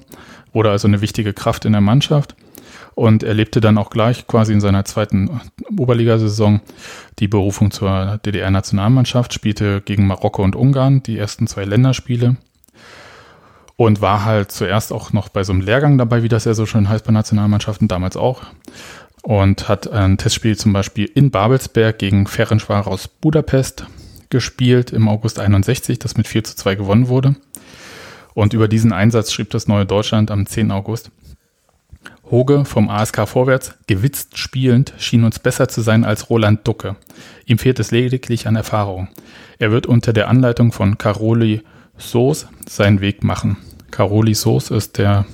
wurde 0.51 0.69
also 0.69 0.87
eine 0.87 1.01
wichtige 1.01 1.33
Kraft 1.33 1.65
in 1.65 1.71
der 1.71 1.81
Mannschaft 1.81 2.35
und 2.95 3.23
erlebte 3.23 3.61
dann 3.61 3.77
auch 3.77 3.89
gleich 3.89 4.27
quasi 4.27 4.53
in 4.53 4.61
seiner 4.61 4.85
zweiten 4.85 5.41
Oberligasaison 5.77 6.61
die 7.19 7.27
Berufung 7.27 7.71
zur 7.71 8.19
DDR-Nationalmannschaft, 8.25 9.33
spielte 9.33 9.81
gegen 9.81 10.07
Marokko 10.07 10.43
und 10.43 10.55
Ungarn 10.55 11.03
die 11.03 11.17
ersten 11.17 11.47
zwei 11.47 11.65
Länderspiele 11.65 12.37
und 13.75 14.01
war 14.01 14.25
halt 14.25 14.51
zuerst 14.51 14.93
auch 14.93 15.13
noch 15.13 15.29
bei 15.29 15.43
so 15.43 15.53
einem 15.53 15.61
Lehrgang 15.61 15.97
dabei, 15.97 16.23
wie 16.23 16.29
das 16.29 16.45
ja 16.45 16.53
so 16.53 16.65
schön 16.65 16.89
heißt 16.89 17.05
bei 17.05 17.11
Nationalmannschaften, 17.11 17.87
damals 17.87 18.17
auch 18.17 18.43
und 19.23 19.69
hat 19.69 19.87
ein 19.87 20.17
Testspiel 20.17 20.57
zum 20.57 20.73
Beispiel 20.73 21.05
in 21.05 21.31
Babelsberg 21.31 21.97
gegen 21.97 22.27
Ferencváros 22.27 22.87
aus 22.87 23.07
Budapest 23.07 23.85
gespielt 24.29 24.91
im 24.91 25.07
August 25.07 25.39
61, 25.39 25.97
das 25.97 26.17
mit 26.17 26.27
4 26.27 26.43
zu 26.43 26.55
2 26.57 26.75
gewonnen 26.75 27.07
wurde. 27.07 27.35
Und 28.33 28.53
über 28.53 28.67
diesen 28.67 28.91
Einsatz 28.91 29.31
schrieb 29.31 29.49
das 29.51 29.67
Neue 29.67 29.85
Deutschland 29.85 30.29
am 30.29 30.45
10. 30.45 30.71
August. 30.71 31.09
Hoge 32.29 32.65
vom 32.65 32.89
ASK 32.89 33.27
vorwärts, 33.27 33.75
gewitzt 33.87 34.37
spielend, 34.37 34.93
schien 34.97 35.23
uns 35.23 35.39
besser 35.39 35.67
zu 35.67 35.81
sein 35.81 36.03
als 36.03 36.29
Roland 36.29 36.67
Ducke. 36.67 36.95
Ihm 37.45 37.57
fehlt 37.57 37.79
es 37.79 37.91
lediglich 37.91 38.47
an 38.47 38.55
Erfahrung. 38.55 39.09
Er 39.59 39.71
wird 39.71 39.85
unter 39.85 40.13
der 40.13 40.29
Anleitung 40.29 40.71
von 40.71 40.97
Caroli 40.97 41.61
Soos 41.97 42.47
seinen 42.67 43.01
Weg 43.01 43.23
machen. 43.23 43.57
Caroli 43.91 44.33
Soos 44.33 44.71
ist 44.71 44.97
der 44.97 45.25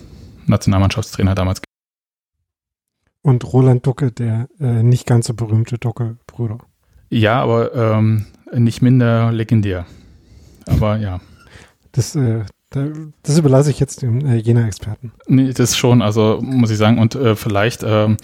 Nationalmannschaftstrainer 0.48 1.36
damals 1.36 1.62
und 3.22 3.54
Roland 3.54 3.86
Ducke, 3.86 4.12
der 4.12 4.48
äh, 4.60 4.84
nicht 4.84 5.06
ganz 5.06 5.28
so 5.28 5.34
berühmte 5.34 5.78
Ducke-Brüder. 5.78 6.60
Ja, 7.10 7.42
aber 7.42 7.74
ähm, 7.76 8.26
nicht 8.54 8.82
minder 8.82 9.32
legendär. 9.32 9.86
Aber 10.66 10.98
ja. 10.98 11.20
Das, 11.92 12.16
äh, 12.16 12.46
das 12.70 13.38
überlasse 13.38 13.72
ich 13.72 13.80
jetzt 13.80 14.04
dem 14.04 14.26
äh, 14.26 14.36
Jena-Experten. 14.36 15.12
Nee, 15.28 15.54
das 15.54 15.76
schon, 15.76 16.02
also 16.02 16.40
muss 16.42 16.70
ich 16.70 16.78
sagen. 16.78 17.00
Und 17.00 17.16
äh, 17.16 17.36
vielleicht, 17.36 17.84
ähm, 17.84 18.18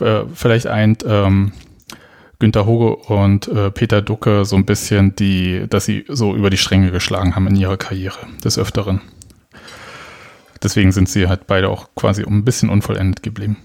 äh, 0.00 0.22
vielleicht 0.32 0.68
eint 0.68 1.04
ähm, 1.06 1.52
Günter 2.38 2.66
Hoge 2.66 2.96
und 2.96 3.48
äh, 3.48 3.70
Peter 3.70 4.02
Ducke 4.02 4.44
so 4.44 4.56
ein 4.56 4.66
bisschen 4.66 5.16
die, 5.16 5.66
dass 5.68 5.84
sie 5.84 6.04
so 6.08 6.34
über 6.34 6.50
die 6.50 6.56
Stränge 6.56 6.92
geschlagen 6.92 7.34
haben 7.34 7.46
in 7.48 7.56
ihrer 7.56 7.76
Karriere 7.76 8.18
des 8.44 8.58
Öfteren. 8.58 9.00
Deswegen 10.62 10.92
sind 10.92 11.08
sie 11.08 11.26
halt 11.26 11.48
beide 11.48 11.68
auch 11.68 11.88
quasi 11.96 12.22
ein 12.22 12.44
bisschen 12.44 12.68
unvollendet 12.68 13.22
geblieben. 13.22 13.56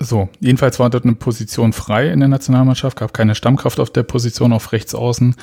So, 0.00 0.28
jedenfalls 0.40 0.78
war 0.80 0.90
dort 0.90 1.04
eine 1.04 1.14
Position 1.14 1.72
frei 1.72 2.10
in 2.10 2.20
der 2.20 2.28
Nationalmannschaft, 2.28 2.98
gab 2.98 3.14
keine 3.14 3.34
Stammkraft 3.34 3.78
auf 3.78 3.90
der 3.90 4.02
Position 4.02 4.52
auf 4.52 4.72
rechts 4.72 4.94
außen. 4.94 5.36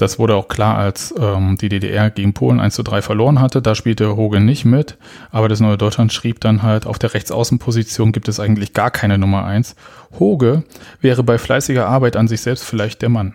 Das 0.00 0.18
wurde 0.18 0.34
auch 0.34 0.48
klar, 0.48 0.78
als 0.78 1.14
ähm, 1.18 1.58
die 1.60 1.68
DDR 1.68 2.08
gegen 2.08 2.32
Polen 2.32 2.58
1 2.58 2.74
zu 2.74 2.82
3 2.82 3.02
verloren 3.02 3.38
hatte. 3.38 3.60
Da 3.60 3.74
spielte 3.74 4.16
Hogan 4.16 4.46
nicht 4.46 4.64
mit, 4.64 4.96
aber 5.30 5.50
das 5.50 5.60
Neue 5.60 5.76
Deutschland 5.76 6.10
schrieb 6.10 6.40
dann 6.40 6.62
halt, 6.62 6.86
auf 6.86 6.98
der 6.98 7.12
Rechtsaußenposition 7.12 8.10
gibt 8.10 8.26
es 8.26 8.40
eigentlich 8.40 8.72
gar 8.72 8.90
keine 8.90 9.18
Nummer 9.18 9.44
1. 9.44 9.76
Hoge 10.18 10.64
wäre 11.02 11.22
bei 11.22 11.36
fleißiger 11.36 11.86
Arbeit 11.86 12.16
an 12.16 12.28
sich 12.28 12.40
selbst 12.40 12.64
vielleicht 12.64 13.02
der 13.02 13.10
Mann. 13.10 13.34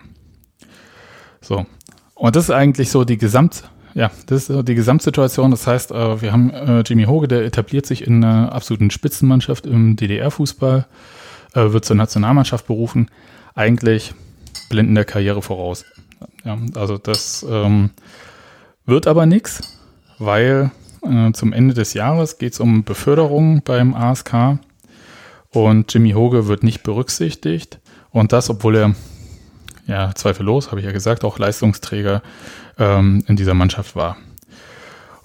So. 1.40 1.66
Und 2.14 2.34
das 2.34 2.44
ist 2.44 2.50
eigentlich 2.50 2.90
so 2.90 3.04
die 3.04 3.18
Gesamt, 3.18 3.62
ja, 3.94 4.10
das 4.26 4.50
ist 4.50 4.68
die 4.68 4.74
Gesamtsituation. 4.74 5.52
Das 5.52 5.68
heißt, 5.68 5.92
äh, 5.92 6.20
wir 6.20 6.32
haben 6.32 6.50
äh, 6.50 6.80
Jimmy 6.80 7.04
Hoge, 7.04 7.28
der 7.28 7.44
etabliert 7.44 7.86
sich 7.86 8.04
in 8.04 8.24
einer 8.24 8.52
absoluten 8.52 8.90
Spitzenmannschaft 8.90 9.66
im 9.66 9.94
DDR-Fußball, 9.94 10.86
äh, 11.54 11.72
wird 11.72 11.84
zur 11.84 11.94
Nationalmannschaft 11.94 12.66
berufen. 12.66 13.08
Eigentlich 13.54 14.14
blenden 14.68 14.96
der 14.96 15.04
Karriere 15.04 15.42
voraus. 15.42 15.84
Ja, 16.44 16.58
also 16.74 16.98
das 16.98 17.44
ähm, 17.48 17.90
wird 18.84 19.06
aber 19.06 19.26
nichts, 19.26 19.78
weil 20.18 20.70
äh, 21.02 21.32
zum 21.32 21.52
Ende 21.52 21.74
des 21.74 21.94
Jahres 21.94 22.38
geht 22.38 22.54
es 22.54 22.60
um 22.60 22.84
Beförderung 22.84 23.62
beim 23.62 23.94
ASK 23.94 24.58
und 25.50 25.92
Jimmy 25.92 26.12
Hoge 26.12 26.46
wird 26.48 26.62
nicht 26.62 26.82
berücksichtigt. 26.82 27.80
Und 28.10 28.32
das, 28.32 28.50
obwohl 28.50 28.76
er, 28.76 28.94
ja, 29.86 30.14
zweifellos, 30.14 30.70
habe 30.70 30.80
ich 30.80 30.86
ja 30.86 30.92
gesagt, 30.92 31.24
auch 31.24 31.38
Leistungsträger 31.38 32.22
ähm, 32.78 33.24
in 33.26 33.36
dieser 33.36 33.54
Mannschaft 33.54 33.96
war. 33.96 34.16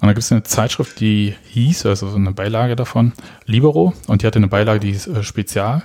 Und 0.00 0.08
da 0.08 0.14
gibt 0.14 0.24
es 0.24 0.32
eine 0.32 0.42
Zeitschrift, 0.42 0.98
die 0.98 1.34
hieß, 1.50 1.86
also 1.86 2.08
so 2.08 2.16
eine 2.16 2.32
Beilage 2.32 2.74
davon, 2.74 3.12
Libero, 3.46 3.92
und 4.08 4.22
die 4.22 4.26
hatte 4.26 4.38
eine 4.38 4.48
Beilage, 4.48 4.80
die 4.80 4.92
hieß 4.92 5.06
äh, 5.06 5.22
Spezial. 5.22 5.84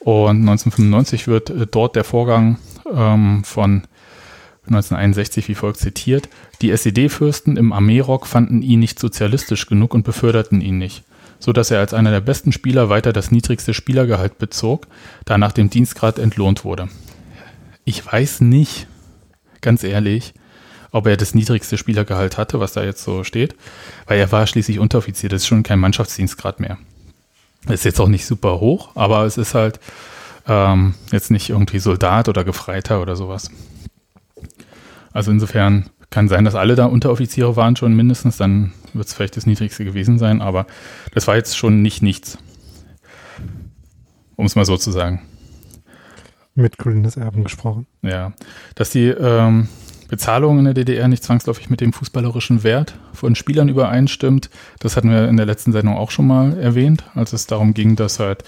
Und 0.00 0.40
1995 0.40 1.28
wird 1.28 1.50
äh, 1.50 1.66
dort 1.70 1.94
der 1.94 2.04
Vorgang 2.04 2.58
ähm, 2.90 3.44
von 3.44 3.82
1961 4.66 5.48
wie 5.48 5.54
folgt 5.54 5.78
zitiert. 5.78 6.28
Die 6.60 6.70
SED-Fürsten 6.70 7.56
im 7.56 7.72
Armeerock 7.72 8.26
fanden 8.26 8.62
ihn 8.62 8.80
nicht 8.80 8.98
sozialistisch 8.98 9.66
genug 9.66 9.94
und 9.94 10.04
beförderten 10.04 10.60
ihn 10.60 10.78
nicht, 10.78 11.02
so 11.38 11.52
dass 11.52 11.70
er 11.70 11.80
als 11.80 11.94
einer 11.94 12.10
der 12.10 12.20
besten 12.20 12.52
Spieler 12.52 12.88
weiter 12.88 13.12
das 13.12 13.30
niedrigste 13.30 13.74
Spielergehalt 13.74 14.38
bezog, 14.38 14.86
da 15.24 15.36
nach 15.36 15.52
dem 15.52 15.68
Dienstgrad 15.68 16.18
entlohnt 16.18 16.64
wurde. 16.64 16.88
Ich 17.84 18.04
weiß 18.06 18.42
nicht, 18.42 18.86
ganz 19.60 19.82
ehrlich, 19.82 20.34
ob 20.92 21.06
er 21.06 21.16
das 21.16 21.34
niedrigste 21.34 21.76
Spielergehalt 21.76 22.38
hatte, 22.38 22.60
was 22.60 22.74
da 22.74 22.84
jetzt 22.84 23.02
so 23.02 23.24
steht, 23.24 23.56
weil 24.06 24.20
er 24.20 24.30
war 24.30 24.46
schließlich 24.46 24.78
Unteroffizier, 24.78 25.28
das 25.28 25.42
ist 25.42 25.48
schon 25.48 25.64
kein 25.64 25.80
Mannschaftsdienstgrad 25.80 26.60
mehr. 26.60 26.78
Ist 27.68 27.84
jetzt 27.84 28.00
auch 28.00 28.08
nicht 28.08 28.26
super 28.26 28.60
hoch, 28.60 28.90
aber 28.94 29.24
es 29.24 29.38
ist 29.38 29.54
halt 29.54 29.80
ähm, 30.46 30.94
jetzt 31.10 31.30
nicht 31.30 31.50
irgendwie 31.50 31.78
Soldat 31.78 32.28
oder 32.28 32.44
Gefreiter 32.44 33.00
oder 33.00 33.16
sowas. 33.16 33.50
Also 35.12 35.30
insofern 35.30 35.90
kann 36.10 36.28
sein, 36.28 36.44
dass 36.44 36.54
alle 36.54 36.74
da 36.74 36.86
Unteroffiziere 36.86 37.56
waren 37.56 37.76
schon 37.76 37.94
mindestens, 37.94 38.36
dann 38.36 38.72
wird 38.92 39.06
es 39.06 39.14
vielleicht 39.14 39.36
das 39.36 39.46
niedrigste 39.46 39.84
gewesen 39.84 40.18
sein, 40.18 40.42
aber 40.42 40.66
das 41.14 41.26
war 41.26 41.36
jetzt 41.36 41.56
schon 41.56 41.82
nicht 41.82 42.02
nichts. 42.02 42.38
Um 44.36 44.46
es 44.46 44.56
mal 44.56 44.64
so 44.64 44.76
zu 44.76 44.90
sagen. 44.90 45.22
Mit 46.54 46.76
Colinas 46.76 47.16
Erben 47.16 47.44
gesprochen. 47.44 47.86
Ja, 48.02 48.32
dass 48.74 48.90
die 48.90 49.06
ähm, 49.06 49.68
Bezahlung 50.08 50.58
in 50.58 50.66
der 50.66 50.74
DDR 50.74 51.08
nicht 51.08 51.24
zwangsläufig 51.24 51.70
mit 51.70 51.80
dem 51.80 51.94
fußballerischen 51.94 52.62
Wert 52.62 52.94
von 53.14 53.34
Spielern 53.34 53.70
übereinstimmt, 53.70 54.50
das 54.78 54.96
hatten 54.96 55.10
wir 55.10 55.28
in 55.28 55.38
der 55.38 55.46
letzten 55.46 55.72
Sendung 55.72 55.96
auch 55.96 56.10
schon 56.10 56.26
mal 56.26 56.58
erwähnt, 56.58 57.04
als 57.14 57.32
es 57.32 57.46
darum 57.46 57.72
ging, 57.72 57.96
dass 57.96 58.18
halt 58.18 58.44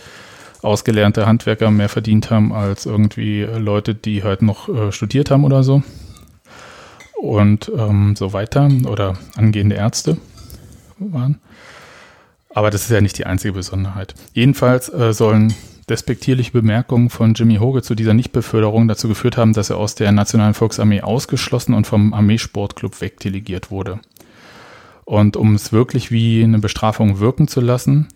ausgelernte 0.65 1.27
Handwerker 1.27 1.71
mehr 1.71 1.89
verdient 1.89 2.31
haben 2.31 2.53
als 2.53 2.87
irgendwie 2.87 3.43
Leute, 3.43 3.95
die 3.95 4.23
halt 4.23 4.43
noch 4.43 4.69
äh, 4.69 4.93
studiert 4.93 5.31
haben 5.31 5.45
oder 5.45 5.63
so. 5.63 5.83
Und 7.21 7.71
ähm, 7.77 8.17
so 8.17 8.33
weiter. 8.33 8.69
Oder 8.87 9.17
angehende 9.37 9.77
Ärzte 9.77 10.17
waren. 10.99 11.41
Aber 12.51 12.71
das 12.71 12.83
ist 12.83 12.91
ja 12.91 13.01
nicht 13.01 13.19
die 13.19 13.27
einzige 13.27 13.53
Besonderheit. 13.53 14.15
Jedenfalls 14.33 14.89
äh, 14.93 15.13
sollen 15.13 15.55
despektierliche 15.89 16.53
Bemerkungen 16.53 17.11
von 17.11 17.35
Jimmy 17.35 17.57
Hoge 17.57 17.83
zu 17.83 17.95
dieser 17.95 18.15
Nichtbeförderung 18.15 18.89
dazu 18.89 19.09
geführt 19.09 19.37
haben, 19.37 19.53
dass 19.53 19.71
er 19.71 19.77
aus 19.77 19.95
der 19.95 20.13
Nationalen 20.13 20.55
Volksarmee 20.55 21.03
ausgeschlossen 21.03 21.75
und 21.75 21.87
vom 21.87 22.15
Armeesportclub 22.15 23.01
wegdelegiert 23.01 23.71
wurde. 23.71 24.01
Und 25.05 25.37
um 25.37 25.55
es 25.55 25.73
wirklich 25.73 26.11
wie 26.11 26.43
eine 26.43 26.59
Bestrafung 26.59 27.19
wirken 27.19 27.49
zu 27.49 27.61
lassen, 27.61 28.09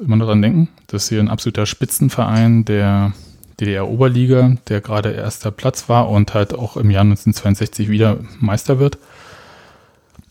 immer 0.00 0.16
noch 0.16 0.26
dran 0.26 0.42
denken, 0.42 0.68
dass 0.86 1.08
hier 1.08 1.20
ein 1.20 1.28
absoluter 1.28 1.66
Spitzenverein 1.66 2.64
der 2.64 3.12
DDR-Oberliga, 3.60 4.56
der 4.68 4.80
gerade 4.80 5.12
erster 5.12 5.50
Platz 5.50 5.88
war 5.88 6.08
und 6.10 6.34
halt 6.34 6.54
auch 6.54 6.76
im 6.76 6.90
Jahr 6.90 7.02
1962 7.02 7.88
wieder 7.88 8.18
Meister 8.40 8.78
wird. 8.78 8.98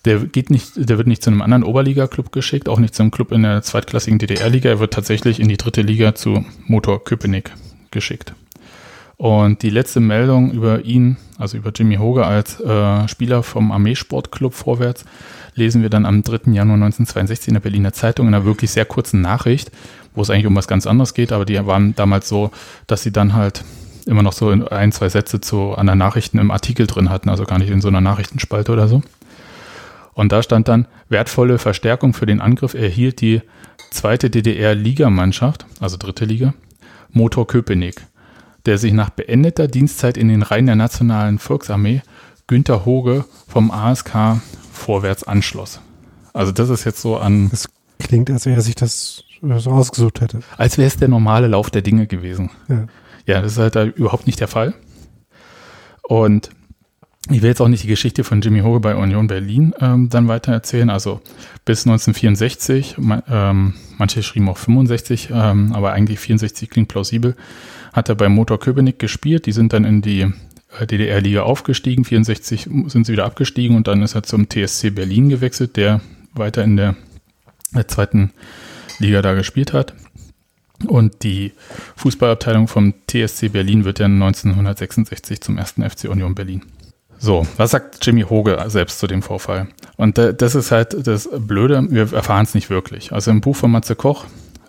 Der 0.06 0.20
geht 0.20 0.50
nicht, 0.50 0.74
der 0.76 0.98
wird 0.98 1.08
nicht 1.08 1.24
zu 1.24 1.30
einem 1.30 1.42
anderen 1.42 1.64
Oberliga-Club 1.64 2.34
geschickt, 2.34 2.68
auch 2.68 2.80
nicht 2.80 2.94
zu 2.94 3.04
einem 3.04 3.12
Club 3.12 3.32
in 3.32 3.44
der 3.44 3.62
zweitklassigen 3.62 4.20
DDR-Liga. 4.20 4.70
Er 4.70 4.80
wird 4.80 4.94
tatsächlich 4.94 5.40
in 5.40 5.48
die 5.48 5.56
dritte 5.56 5.82
Liga 5.82 6.14
zu 6.14 6.44
Motor 6.68 7.04
Köpenick 7.06 7.54
geschickt. 7.92 8.34
Und 9.16 9.62
die 9.62 9.70
letzte 9.70 10.02
Meldung 10.02 10.52
über 10.52 10.84
ihn, 10.84 11.16
also 11.38 11.56
über 11.56 11.72
Jimmy 11.74 11.96
Hoge 11.96 12.26
als 12.26 12.60
äh, 12.60 13.08
Spieler 13.08 13.44
vom 13.44 13.72
Armeesportclub 13.72 14.54
vorwärts, 14.54 15.06
lesen 15.56 15.82
wir 15.82 15.90
dann 15.90 16.06
am 16.06 16.24
3. 16.24 16.52
Januar 16.52 16.76
1962 16.76 17.50
in 17.50 17.54
der 17.56 17.62
Berliner 17.62 17.94
Zeitung 17.94 18.28
in 18.28 18.34
einer 18.34 18.46
wirklich 18.46 18.72
sehr 18.72 18.86
kurzen 18.86 19.22
Nachricht, 19.22 19.72
wo 20.16 20.22
es 20.22 20.30
eigentlich 20.30 20.48
um 20.48 20.56
was 20.56 20.68
ganz 20.68 20.88
anderes 20.88 21.14
geht, 21.14 21.32
aber 21.32 21.46
die 21.46 21.66
waren 21.66 21.96
damals 21.96 22.30
so, 22.30 22.52
dass 22.88 23.04
sie 23.04 23.12
dann 23.12 23.34
halt 23.34 23.64
immer 24.06 24.24
noch 24.24 24.34
so 24.34 24.50
ein, 24.50 24.92
zwei 24.92 25.10
Sätze 25.10 25.42
zu 25.42 25.76
einer 25.76 25.96
Nachrichten 25.96 26.38
im 26.38 26.52
Artikel 26.52 26.88
drin 26.88 27.10
hatten, 27.10 27.30
also 27.30 27.46
gar 27.46 27.60
nicht 27.60 27.70
in 27.70 27.82
so 27.82 27.88
einer 27.88 28.02
Nachrichtenspalte 28.02 28.72
oder 28.72 28.88
so. 28.88 29.02
Und 30.14 30.32
da 30.32 30.44
stand 30.44 30.68
dann, 30.68 30.88
wertvolle 31.10 31.58
Verstärkung 31.58 32.14
für 32.14 32.26
den 32.26 32.42
Angriff 32.42 32.74
erhielt 32.74 33.22
die 33.22 33.42
zweite 33.92 34.30
DDR-Ligamannschaft, 34.30 35.66
also 35.80 35.98
dritte 35.98 36.26
Liga, 36.26 36.54
Motor 37.12 37.48
Köpenick, 37.48 38.02
der 38.66 38.78
sich 38.78 38.94
nach 38.94 39.10
beendeter 39.10 39.68
Dienstzeit 39.68 40.18
in 40.18 40.28
den 40.28 40.44
Reihen 40.44 40.66
der 40.66 40.76
Nationalen 40.76 41.40
Volksarmee 41.40 42.02
Günter 42.48 42.86
Hoge 42.86 43.26
vom 43.48 43.72
ASK 43.72 44.42
vorwärts 44.84 45.24
anschloss. 45.24 45.80
Also 46.34 46.52
das 46.52 46.70
ist 46.70 46.84
jetzt 46.84 47.02
so 47.02 47.18
an. 47.18 47.50
Das 47.50 47.70
klingt, 48.00 48.30
als 48.30 48.46
wäre 48.46 48.58
er 48.58 48.62
sich 48.62 48.76
das 48.76 49.24
so 49.42 49.72
ausgesucht 49.72 50.22
hätte. 50.22 50.40
Als 50.58 50.78
wäre 50.78 50.88
es 50.88 50.98
der 50.98 51.08
normale 51.08 51.48
Lauf 51.48 51.70
der 51.70 51.82
Dinge 51.82 52.08
gewesen. 52.08 52.50
Ja. 52.68 52.88
ja, 53.26 53.42
das 53.42 53.54
ist 53.54 53.58
halt 53.58 53.76
da 53.76 53.84
überhaupt 53.86 54.28
nicht 54.28 54.40
der 54.40 54.48
Fall. 54.48 54.74
Und 56.02 56.50
ich 57.30 57.42
will 57.42 57.50
jetzt 57.50 57.62
auch 57.62 57.70
nicht 57.70 57.84
die 57.84 57.88
Geschichte 57.88 58.26
von 58.26 58.42
Jimmy 58.42 58.60
Hoge 58.60 58.82
bei 58.82 58.96
Union 58.96 59.28
Berlin 59.28 59.74
ähm, 59.80 60.10
dann 60.10 60.28
weiter 60.28 60.52
erzählen. 60.52 60.90
Also 60.90 61.22
bis 61.64 61.86
1964, 61.88 62.98
ähm, 63.30 63.74
manche 63.98 64.24
schrieben 64.24 64.50
auch 64.50 64.58
65, 64.58 65.30
ähm, 65.32 65.72
aber 65.74 65.94
eigentlich 65.94 66.20
64 66.20 66.70
klingt 66.70 66.90
plausibel, 66.90 67.36
hat 67.94 68.10
er 68.10 68.16
bei 68.16 68.28
Motor 68.28 68.60
Köpenick 68.60 69.00
gespielt. 69.00 69.46
Die 69.46 69.54
sind 69.54 69.72
dann 69.72 69.86
in 69.86 70.02
die 70.02 70.34
DDR-Liga 70.82 71.44
aufgestiegen. 71.44 72.06
64 72.06 72.70
sind 72.88 73.06
sie 73.06 73.12
wieder 73.12 73.26
abgestiegen 73.26 73.76
und 73.76 73.88
dann 73.88 74.02
ist 74.02 74.16
er 74.16 74.24
zum 74.24 74.50
TSC 74.50 74.90
Berlin 74.92 75.30
gewechselt, 75.30 75.78
der 75.78 76.02
weiter 76.34 76.64
in 76.64 76.78
der, 76.78 76.96
der 77.74 77.88
zweiten 77.88 78.32
Liga 79.00 79.22
da 79.22 79.34
gespielt 79.34 79.74
hat. 79.74 79.94
Und 80.88 81.24
die 81.24 81.54
Fußballabteilung 81.96 82.68
vom 82.68 82.94
TSC 83.08 83.50
Berlin 83.50 83.86
wird 83.86 84.00
dann 84.00 84.22
1966 84.22 85.42
zum 85.42 85.58
ersten 85.58 85.88
FC 85.88 86.10
Union 86.10 86.36
Berlin. 86.36 86.64
So, 87.20 87.48
was 87.56 87.72
sagt 87.72 88.06
Jimmy 88.06 88.24
Hoge 88.24 88.62
selbst 88.68 89.00
zu 89.00 89.08
dem 89.08 89.22
Vorfall? 89.22 89.68
Und 89.96 90.18
das 90.18 90.56
ist 90.56 90.72
halt 90.72 91.08
das 91.08 91.30
Blöde, 91.32 91.88
wir 91.90 92.12
erfahren 92.12 92.44
es 92.44 92.54
nicht 92.54 92.70
wirklich. 92.70 93.14
Also 93.14 93.32
im 93.32 93.40
Buch 93.40 93.56
von 93.56 93.72
Matze 93.72 93.96
Koch, 93.96 94.26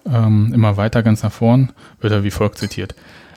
ähm, 0.07 0.53
immer 0.55 0.77
weiter 0.77 1.03
ganz 1.03 1.25
nach 1.25 1.33
vorn, 1.33 1.73
wird 2.01 2.13
er 2.13 2.23
wie 2.23 2.31
folgt 2.31 2.59
zitiert. 2.59 2.95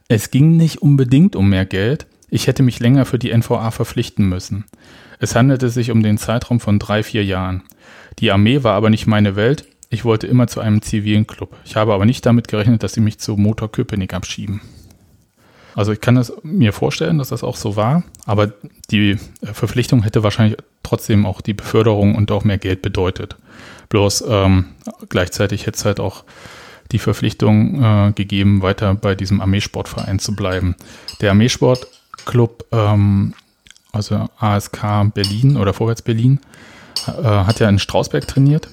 Es 0.07 0.29
ging 0.29 0.55
nicht 0.55 0.83
unbedingt 0.83 1.35
um 1.35 1.49
mehr 1.49 1.65
Geld, 1.65 2.05
ich 2.29 2.47
hätte 2.47 2.63
mich 2.63 2.79
länger 2.79 3.05
für 3.05 3.19
die 3.19 3.35
NVA 3.35 3.71
verpflichten 3.71 4.27
müssen. 4.27 4.65
Es 5.19 5.35
handelte 5.35 5.69
sich 5.69 5.91
um 5.91 6.03
den 6.03 6.17
Zeitraum 6.17 6.59
von 6.59 6.79
drei, 6.79 7.03
vier 7.03 7.23
Jahren. 7.23 7.63
Die 8.19 8.31
Armee 8.31 8.63
war 8.63 8.75
aber 8.75 8.89
nicht 8.89 9.07
meine 9.07 9.35
Welt, 9.35 9.65
ich 9.89 10.03
wollte 10.03 10.27
immer 10.27 10.47
zu 10.47 10.59
einem 10.59 10.81
zivilen 10.81 11.27
Club. 11.27 11.55
Ich 11.63 11.75
habe 11.75 11.93
aber 11.93 12.05
nicht 12.05 12.25
damit 12.25 12.47
gerechnet, 12.47 12.83
dass 12.83 12.93
sie 12.93 13.01
mich 13.01 13.19
zu 13.19 13.37
Motor 13.37 13.71
Köpenick 13.71 14.13
abschieben. 14.13 14.61
Also 15.75 15.91
ich 15.91 16.01
kann 16.01 16.17
es 16.17 16.33
mir 16.43 16.73
vorstellen, 16.73 17.19
dass 17.19 17.29
das 17.29 17.43
auch 17.43 17.55
so 17.55 17.75
war, 17.75 18.03
aber 18.25 18.51
die 18.89 19.11
äh, 19.11 19.17
Verpflichtung 19.53 20.01
hätte 20.01 20.23
wahrscheinlich 20.23 20.57
trotzdem 20.81 21.25
auch 21.25 21.39
die 21.39 21.53
Beförderung 21.53 22.15
und 22.15 22.31
auch 22.31 22.43
mehr 22.43 22.57
Geld 22.57 22.81
bedeutet. 22.81 23.35
Bloß 23.89 24.23
ähm, 24.27 24.65
gleichzeitig 25.07 25.67
hätte 25.67 25.77
es 25.77 25.85
halt 25.85 25.99
auch 25.99 26.23
die 26.91 26.99
Verpflichtung 26.99 27.83
äh, 27.83 28.11
gegeben, 28.13 28.63
weiter 28.63 28.95
bei 28.95 29.13
diesem 29.13 29.39
Armeesportverein 29.39 30.19
zu 30.19 30.35
bleiben. 30.35 30.75
Der 31.21 31.31
Armeesportclub, 32.27 32.65
ähm, 32.71 33.33
also 33.91 34.29
ASK 34.39 34.81
Berlin 35.13 35.57
oder 35.57 35.73
Vorwärts 35.73 36.01
Berlin, 36.01 36.39
äh, 37.07 37.23
hat 37.23 37.59
ja 37.59 37.69
in 37.69 37.79
Strausberg 37.79 38.27
trainiert 38.27 38.69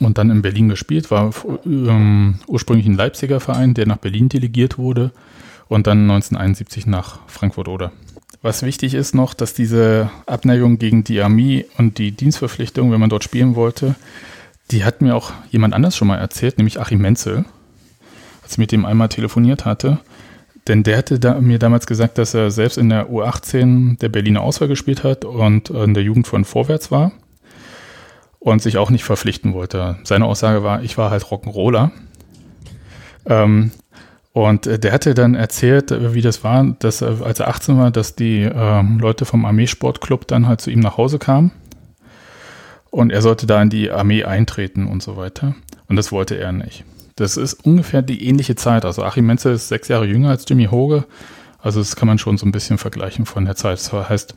und 0.00 0.18
dann 0.18 0.30
in 0.30 0.42
Berlin 0.42 0.68
gespielt, 0.68 1.10
war 1.10 1.32
ähm, 1.66 2.38
ursprünglich 2.46 2.86
ein 2.86 2.94
Leipziger 2.94 3.40
Verein, 3.40 3.74
der 3.74 3.86
nach 3.86 3.98
Berlin 3.98 4.28
delegiert 4.28 4.78
wurde 4.78 5.10
und 5.68 5.86
dann 5.86 6.02
1971 6.02 6.86
nach 6.86 7.20
Frankfurt 7.26 7.68
oder. 7.68 7.92
Was 8.42 8.62
wichtig 8.62 8.94
ist 8.94 9.14
noch, 9.14 9.34
dass 9.34 9.52
diese 9.52 10.10
Abneigung 10.24 10.78
gegen 10.78 11.04
die 11.04 11.20
Armee 11.20 11.66
und 11.76 11.98
die 11.98 12.12
Dienstverpflichtung, 12.12 12.90
wenn 12.90 13.00
man 13.00 13.10
dort 13.10 13.24
spielen 13.24 13.54
wollte, 13.54 13.96
die 14.70 14.84
hat 14.84 15.02
mir 15.02 15.14
auch 15.14 15.32
jemand 15.50 15.74
anders 15.74 15.94
schon 15.96 16.08
mal 16.08 16.16
erzählt, 16.16 16.56
nämlich 16.56 16.80
Achim 16.80 17.00
Menzel, 17.00 17.44
als 18.42 18.52
ich 18.52 18.58
mit 18.58 18.72
dem 18.72 18.86
einmal 18.86 19.10
telefoniert 19.10 19.66
hatte. 19.66 19.98
Denn 20.68 20.82
der 20.82 20.98
hatte 20.98 21.18
da, 21.18 21.40
mir 21.40 21.58
damals 21.58 21.86
gesagt, 21.86 22.18
dass 22.18 22.34
er 22.34 22.50
selbst 22.50 22.78
in 22.78 22.90
der 22.90 23.08
U18 23.08 23.98
der 23.98 24.08
Berliner 24.08 24.42
Auswahl 24.42 24.68
gespielt 24.68 25.04
hat 25.04 25.24
und 25.24 25.70
in 25.70 25.94
der 25.94 26.02
Jugend 26.02 26.26
von 26.26 26.44
Vorwärts 26.44 26.90
war 26.90 27.12
und 28.38 28.62
sich 28.62 28.78
auch 28.78 28.90
nicht 28.90 29.04
verpflichten 29.04 29.54
wollte. 29.54 29.98
Seine 30.04 30.26
Aussage 30.26 30.62
war, 30.62 30.82
ich 30.82 30.98
war 30.98 31.10
halt 31.10 31.24
Rock'n'Roller. 31.24 31.90
Ähm, 33.26 33.70
und 34.32 34.66
äh, 34.66 34.78
der 34.78 34.92
hatte 34.92 35.14
dann 35.14 35.34
erzählt, 35.34 35.90
äh, 35.90 36.14
wie 36.14 36.22
das 36.22 36.44
war, 36.44 36.64
dass 36.78 37.02
als 37.02 37.40
er 37.40 37.48
18 37.48 37.78
war, 37.78 37.90
dass 37.90 38.16
die 38.16 38.42
ähm, 38.42 38.98
Leute 38.98 39.24
vom 39.24 39.44
Armeesportclub 39.44 40.26
dann 40.26 40.46
halt 40.46 40.60
zu 40.60 40.70
ihm 40.70 40.80
nach 40.80 40.96
Hause 40.96 41.18
kamen. 41.18 41.52
Und 42.90 43.12
er 43.12 43.22
sollte 43.22 43.46
da 43.46 43.60
in 43.62 43.70
die 43.70 43.90
Armee 43.90 44.24
eintreten 44.24 44.86
und 44.86 45.02
so 45.02 45.16
weiter. 45.16 45.54
Und 45.88 45.96
das 45.96 46.10
wollte 46.10 46.36
er 46.36 46.52
nicht. 46.52 46.84
Das 47.20 47.36
ist 47.36 47.66
ungefähr 47.66 48.00
die 48.00 48.26
ähnliche 48.26 48.54
Zeit. 48.54 48.86
Also 48.86 49.04
Achim 49.04 49.26
Menzel 49.26 49.52
ist 49.52 49.68
sechs 49.68 49.88
Jahre 49.88 50.06
jünger 50.06 50.30
als 50.30 50.46
Jimmy 50.48 50.64
Hoge. 50.66 51.04
Also 51.62 51.78
das 51.80 51.94
kann 51.94 52.08
man 52.08 52.16
schon 52.16 52.38
so 52.38 52.46
ein 52.46 52.52
bisschen 52.52 52.78
vergleichen 52.78 53.26
von 53.26 53.44
der 53.44 53.56
Zeit. 53.56 53.78
Das 53.78 53.92
heißt, 53.92 54.34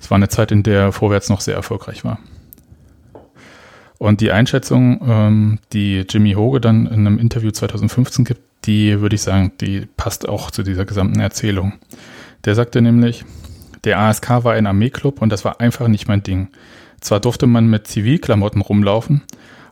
es 0.00 0.10
war 0.10 0.16
eine 0.16 0.28
Zeit, 0.28 0.50
in 0.50 0.64
der 0.64 0.90
Vorwärts 0.90 1.28
noch 1.28 1.40
sehr 1.40 1.54
erfolgreich 1.54 2.04
war. 2.04 2.18
Und 3.98 4.20
die 4.20 4.32
Einschätzung, 4.32 5.00
ähm, 5.06 5.58
die 5.72 6.04
Jimmy 6.10 6.32
Hoge 6.32 6.60
dann 6.60 6.86
in 6.86 7.06
einem 7.06 7.20
Interview 7.20 7.52
2015 7.52 8.24
gibt, 8.24 8.40
die 8.64 9.00
würde 9.00 9.14
ich 9.14 9.22
sagen, 9.22 9.52
die 9.60 9.86
passt 9.96 10.28
auch 10.28 10.50
zu 10.50 10.64
dieser 10.64 10.84
gesamten 10.84 11.20
Erzählung. 11.20 11.74
Der 12.44 12.56
sagte 12.56 12.82
nämlich, 12.82 13.24
der 13.84 14.00
ASK 14.00 14.42
war 14.42 14.54
ein 14.54 14.66
Armeeklub 14.66 15.22
und 15.22 15.30
das 15.30 15.44
war 15.44 15.60
einfach 15.60 15.86
nicht 15.86 16.08
mein 16.08 16.24
Ding. 16.24 16.48
Zwar 17.00 17.20
durfte 17.20 17.46
man 17.46 17.68
mit 17.68 17.86
Zivilklamotten 17.86 18.60
rumlaufen, 18.60 19.22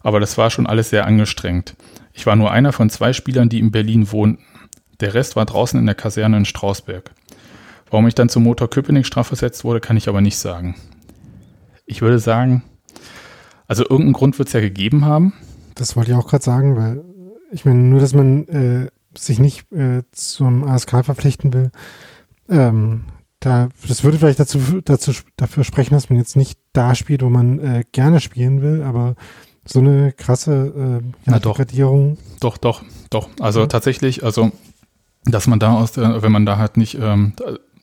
aber 0.05 0.21
das 0.21 0.39
war 0.39 0.51
schon 0.51 0.69
alles 0.69 0.91
sehr 0.91 1.07
angestrengt. 1.07 1.75
Ich 2.13 2.27
war 2.27 2.37
nur 2.37 2.51
einer 2.51 2.73
von 2.73 2.91
zwei 2.91 3.13
Spielern, 3.13 3.49
die 3.49 3.59
in 3.59 3.71
Berlin 3.71 4.11
wohnten. 4.13 4.43
Der 5.01 5.15
Rest 5.15 5.37
war 5.37 5.47
draußen 5.47 5.79
in 5.79 5.87
der 5.87 5.95
Kaserne 5.95 6.37
in 6.37 6.45
Strausberg. 6.45 7.11
Warum 7.91 8.07
ich 8.07 8.15
dann 8.15 8.29
zum 8.29 8.45
Motor 8.45 8.71
Köpenick 8.71 9.07
strafversetzt 9.07 9.65
wurde, 9.65 9.81
kann 9.81 9.97
ich 9.97 10.09
aber 10.09 10.21
nicht 10.21 10.39
sagen. 10.39 10.77
Ich 11.87 12.01
würde 12.01 12.19
sagen, 12.19 12.63
also 13.67 13.83
irgendeinen 13.83 14.15
Grund 14.15 14.39
wird 14.39 14.49
es 14.49 14.55
ja 14.55 14.61
gegeben 14.61 15.05
haben. 15.05 15.33
Das 15.75 15.97
wollte 15.97 16.11
ich 16.11 16.17
auch 16.17 16.29
gerade 16.29 16.45
sagen, 16.45 16.77
weil 16.77 17.05
ich 17.51 17.65
meine, 17.65 17.81
nur, 17.81 18.01
dass 18.01 18.15
man 18.15 18.49
äh, 18.49 18.89
sich 19.17 19.39
nicht 19.39 19.71
äh, 19.73 20.03
zum 20.13 20.65
ASK 20.65 21.05
verpflichten 21.05 21.53
will, 21.53 21.71
ähm, 22.49 23.05
da, 23.41 23.69
das 23.89 24.05
würde 24.05 24.19
vielleicht 24.19 24.39
dazu, 24.39 24.59
dazu 24.85 25.13
dafür 25.37 25.65
sprechen, 25.65 25.95
dass 25.95 26.09
man 26.09 26.19
jetzt 26.19 26.37
nicht 26.37 26.59
da 26.73 26.95
spielt, 26.95 27.23
wo 27.23 27.29
man 27.29 27.59
äh, 27.59 27.85
gerne 27.93 28.21
spielen 28.21 28.63
will, 28.63 28.83
aber 28.83 29.17
so 29.65 29.79
eine 29.81 30.13
krasse 30.13 31.01
äh, 31.03 31.13
Na 31.25 31.39
doch. 31.39 31.57
Doch, 32.41 32.59
doch, 32.59 32.83
doch. 33.11 33.29
Also 33.41 33.63
Mhm. 33.63 33.69
tatsächlich, 33.69 34.25
also 34.25 34.53
dass 35.25 35.47
man 35.47 35.61
da 35.61 35.75
aus 35.75 35.93
der, 35.93 36.23
wenn 36.23 36.33
man 36.33 36.47
da 36.47 36.57
halt 36.59 36.77
nicht, 36.77 36.99
ähm, 37.01 37.33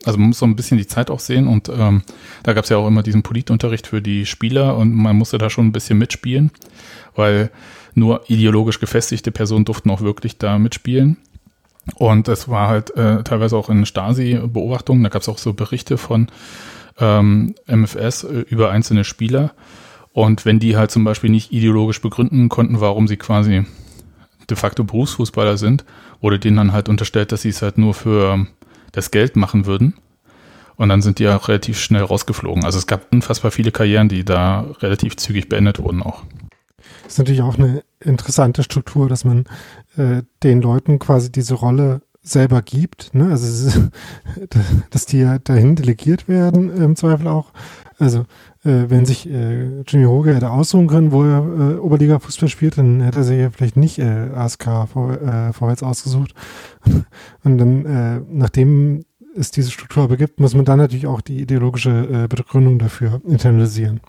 also 0.06 0.18
man 0.20 0.30
muss 0.30 0.40
so 0.40 0.46
ein 0.46 0.56
bisschen 0.56 0.78
die 0.78 0.88
Zeit 0.88 1.10
auch 1.10 1.20
sehen 1.22 1.48
und 1.48 1.70
ähm, 1.70 2.04
da 2.44 2.54
gab 2.54 2.66
es 2.66 2.70
ja 2.70 2.78
auch 2.78 2.88
immer 2.88 3.02
diesen 3.04 3.24
Politunterricht 3.24 3.88
für 3.88 4.02
die 4.02 4.26
Spieler 4.26 4.76
und 4.78 4.94
man 4.94 5.16
musste 5.16 5.38
da 5.38 5.50
schon 5.50 5.68
ein 5.68 5.72
bisschen 5.72 5.98
mitspielen, 5.98 6.52
weil 7.16 7.50
nur 7.96 8.30
ideologisch 8.30 8.80
gefestigte 8.80 9.32
Personen 9.32 9.66
durften 9.66 9.90
auch 9.90 10.02
wirklich 10.02 10.38
da 10.38 10.58
mitspielen. 10.60 11.18
Und 11.96 12.28
es 12.28 12.48
war 12.48 12.68
halt 12.68 12.96
äh, 12.98 13.24
teilweise 13.24 13.58
auch 13.58 13.70
in 13.70 13.86
Stasi-Beobachtungen, 13.86 15.02
da 15.04 15.10
gab 15.10 15.22
es 15.22 15.30
auch 15.30 15.38
so 15.40 15.54
Berichte 15.54 15.98
von 15.98 16.28
ähm, 17.00 17.56
MFS 17.68 18.26
äh, 18.26 18.42
über 18.50 18.70
einzelne 18.72 19.04
Spieler. 19.04 19.54
Und 20.14 20.46
wenn 20.46 20.60
die 20.60 20.76
halt 20.76 20.92
zum 20.92 21.04
Beispiel 21.04 21.30
nicht 21.30 21.52
ideologisch 21.52 22.02
begründen 22.02 22.50
konnten, 22.50 22.82
warum 22.82 23.08
sie 23.08 23.18
quasi 23.18 23.66
de 24.50 24.58
facto 24.58 24.84
Berufsfußballer 24.84 25.58
sind, 25.58 25.86
wurde 26.22 26.40
denen 26.40 26.58
dann 26.58 26.74
halt 26.74 26.90
unterstellt, 26.90 27.32
dass 27.32 27.44
sie 27.44 27.50
es 27.50 27.62
halt 27.62 27.78
nur 27.78 27.94
für 27.94 28.48
das 28.92 29.12
Geld 29.12 29.36
machen 29.36 29.66
würden. 29.66 29.94
Und 30.76 30.90
dann 30.90 31.02
sind 31.02 31.20
die 31.20 31.24
ja 31.24 31.36
relativ 31.36 31.80
schnell 31.80 32.04
rausgeflogen. 32.04 32.64
Also 32.64 32.80
es 32.80 32.88
gab 32.88 33.12
unfassbar 33.12 33.52
viele 33.52 33.72
Karrieren, 33.72 34.08
die 34.08 34.24
da 34.24 34.62
relativ 34.80 35.18
zügig 35.18 35.50
beendet 35.50 35.80
wurden 35.80 36.02
auch. 36.02 36.24
Das 37.04 37.14
ist 37.14 37.18
natürlich 37.18 37.42
auch 37.42 37.58
eine 37.58 37.84
interessante 38.00 38.64
Struktur, 38.64 39.10
dass 39.10 39.26
man 39.26 39.46
äh, 39.98 40.24
den 40.44 40.62
Leuten 40.62 41.00
quasi 41.00 41.32
diese 41.32 41.56
Rolle 41.56 42.02
selber 42.22 42.62
gibt. 42.62 43.14
Ne? 43.14 43.30
Also 43.30 43.90
dass 44.90 45.06
die 45.06 45.20
ja 45.20 45.40
dahin 45.40 45.76
delegiert 45.76 46.28
werden, 46.28 46.76
im 46.76 46.96
Zweifel 46.96 47.28
auch. 47.28 47.52
Also 48.00 48.20
äh, 48.64 48.86
wenn 48.88 49.06
sich 49.06 49.30
äh, 49.30 49.82
Jimmy 49.82 50.06
Hoge 50.06 50.34
hätte 50.34 50.50
aussuchen 50.50 50.88
können, 50.88 51.12
wo 51.12 51.24
er 51.24 51.40
äh, 51.40 51.76
Oberliga-Fußball 51.76 52.50
spielt, 52.50 52.78
dann 52.78 53.02
hätte 53.02 53.20
er 53.20 53.24
sich 53.24 53.40
ja 53.40 53.50
vielleicht 53.50 53.78
nicht 53.78 54.00
äh, 54.00 54.30
ASK 54.34 54.70
vor, 54.92 55.22
äh, 55.22 55.54
vorwärts 55.54 55.84
ausgesucht. 55.84 56.34
Und 57.44 57.58
dann, 57.58 57.86
äh, 57.86 58.22
nachdem 58.32 59.04
es 59.36 59.52
diese 59.52 59.72
Struktur 59.72 60.04
aber 60.04 60.18
gibt, 60.18 60.40
muss 60.40 60.56
man 60.56 60.66
dann 60.66 60.80
natürlich 60.80 61.08
auch 61.08 61.22
die 61.22 61.42
ideologische 61.42 61.90
äh, 61.90 62.28
Begründung 62.28 62.80
dafür 62.80 63.22
internalisieren. 63.28 64.00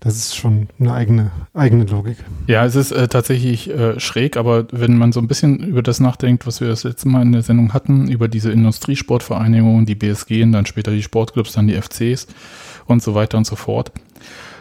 Das 0.00 0.16
ist 0.16 0.36
schon 0.36 0.68
eine 0.80 0.92
eigene, 0.92 1.30
eigene 1.52 1.84
Logik. 1.84 2.16
Ja, 2.46 2.64
es 2.64 2.74
ist 2.74 2.92
äh, 2.92 3.08
tatsächlich 3.08 3.70
äh, 3.70 4.00
schräg, 4.00 4.36
aber 4.36 4.66
wenn 4.72 4.98
man 4.98 5.12
so 5.12 5.20
ein 5.20 5.28
bisschen 5.28 5.60
über 5.60 5.82
das 5.82 6.00
nachdenkt, 6.00 6.46
was 6.46 6.60
wir 6.60 6.68
das 6.68 6.84
letzte 6.84 7.08
Mal 7.08 7.22
in 7.22 7.32
der 7.32 7.42
Sendung 7.42 7.72
hatten, 7.72 8.08
über 8.08 8.28
diese 8.28 8.50
Industriesportvereinigungen, 8.50 9.86
die 9.86 9.94
BSG, 9.94 10.42
und 10.42 10.52
dann 10.52 10.66
später 10.66 10.90
die 10.90 11.02
Sportclubs, 11.02 11.52
dann 11.52 11.68
die 11.68 11.80
FCs 11.80 12.26
und 12.86 13.02
so 13.02 13.14
weiter 13.14 13.38
und 13.38 13.46
so 13.46 13.56
fort. 13.56 13.92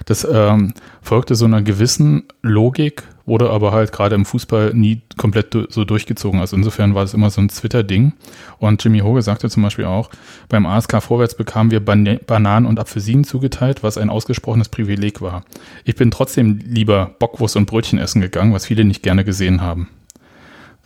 Das 0.05 0.27
ähm, 0.29 0.73
folgte 1.01 1.35
so 1.35 1.45
einer 1.45 1.61
gewissen 1.61 2.23
Logik, 2.41 3.03
wurde 3.25 3.49
aber 3.49 3.71
halt 3.71 3.93
gerade 3.93 4.15
im 4.15 4.25
Fußball 4.25 4.73
nie 4.73 5.01
komplett 5.17 5.55
so 5.69 5.85
durchgezogen. 5.85 6.41
Also 6.41 6.57
insofern 6.57 6.93
war 6.93 7.03
es 7.03 7.13
immer 7.13 7.29
so 7.29 7.39
ein 7.39 7.47
Twitter-Ding. 7.47 8.13
Und 8.59 8.83
Jimmy 8.83 8.99
Hoge 8.99 9.21
sagte 9.21 9.49
zum 9.49 9.63
Beispiel 9.63 9.85
auch, 9.85 10.09
beim 10.49 10.65
ASK 10.65 11.01
Vorwärts 11.01 11.35
bekamen 11.35 11.71
wir 11.71 11.83
Ban 11.83 12.19
Bananen 12.27 12.65
und 12.65 12.79
Apfelsinen 12.79 13.23
zugeteilt, 13.23 13.81
was 13.81 13.97
ein 13.97 14.09
ausgesprochenes 14.09 14.67
Privileg 14.67 15.21
war. 15.21 15.43
Ich 15.85 15.95
bin 15.95 16.11
trotzdem 16.11 16.59
lieber 16.65 17.15
Bockwurst 17.19 17.55
und 17.55 17.65
Brötchen 17.65 17.99
essen 17.99 18.19
gegangen, 18.21 18.53
was 18.53 18.65
viele 18.65 18.83
nicht 18.83 19.03
gerne 19.03 19.23
gesehen 19.23 19.61
haben. 19.61 19.87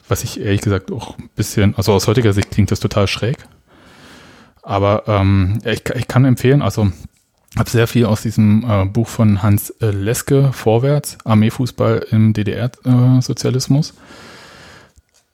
Was 0.08 0.24
ich 0.24 0.40
ehrlich 0.40 0.62
gesagt 0.62 0.92
auch 0.92 1.18
ein 1.18 1.30
bisschen, 1.36 1.76
also 1.76 1.92
aus 1.92 2.08
heutiger 2.08 2.34
Sicht 2.34 2.52
klingt 2.52 2.72
das 2.72 2.80
total 2.80 3.08
schräg. 3.08 3.38
Aber 4.62 5.04
ähm, 5.08 5.60
ich, 5.66 5.84
ich 5.96 6.08
kann 6.08 6.24
empfehlen, 6.24 6.62
also 6.62 6.92
habe 7.58 7.70
sehr 7.70 7.88
viel 7.88 8.06
aus 8.06 8.22
diesem 8.22 8.64
äh, 8.68 8.86
Buch 8.86 9.08
von 9.08 9.42
Hans 9.42 9.70
äh, 9.82 9.92
Leske, 9.92 10.52
Vorwärts, 10.54 11.18
Armeefußball 11.24 12.08
im 12.12 12.34
DDR-Sozialismus. 12.34 13.94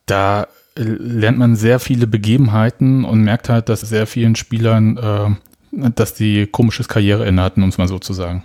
da 0.05 0.47
äh, 0.75 0.83
lernt 0.83 1.37
man 1.37 1.55
sehr 1.55 1.79
viele 1.79 2.07
Begebenheiten 2.07 3.05
und 3.05 3.23
merkt 3.23 3.49
halt, 3.49 3.69
dass 3.69 3.81
sehr 3.81 4.07
vielen 4.07 4.35
Spielern, 4.35 4.97
äh, 4.97 5.89
dass 5.95 6.13
die 6.13 6.47
komisches 6.47 6.87
Karriereende 6.87 7.41
hatten, 7.41 7.63
um 7.63 7.69
es 7.69 7.77
mal 7.77 7.87
so 7.87 7.99
zu 7.99 8.13
sagen. 8.13 8.43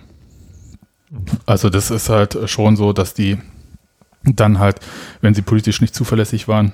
Also 1.45 1.69
das 1.69 1.91
ist 1.91 2.09
halt 2.09 2.37
schon 2.49 2.75
so, 2.75 2.93
dass 2.93 3.13
die 3.13 3.37
dann 4.23 4.59
halt, 4.59 4.79
wenn 5.21 5.33
sie 5.33 5.41
politisch 5.41 5.81
nicht 5.81 5.95
zuverlässig 5.95 6.47
waren, 6.47 6.73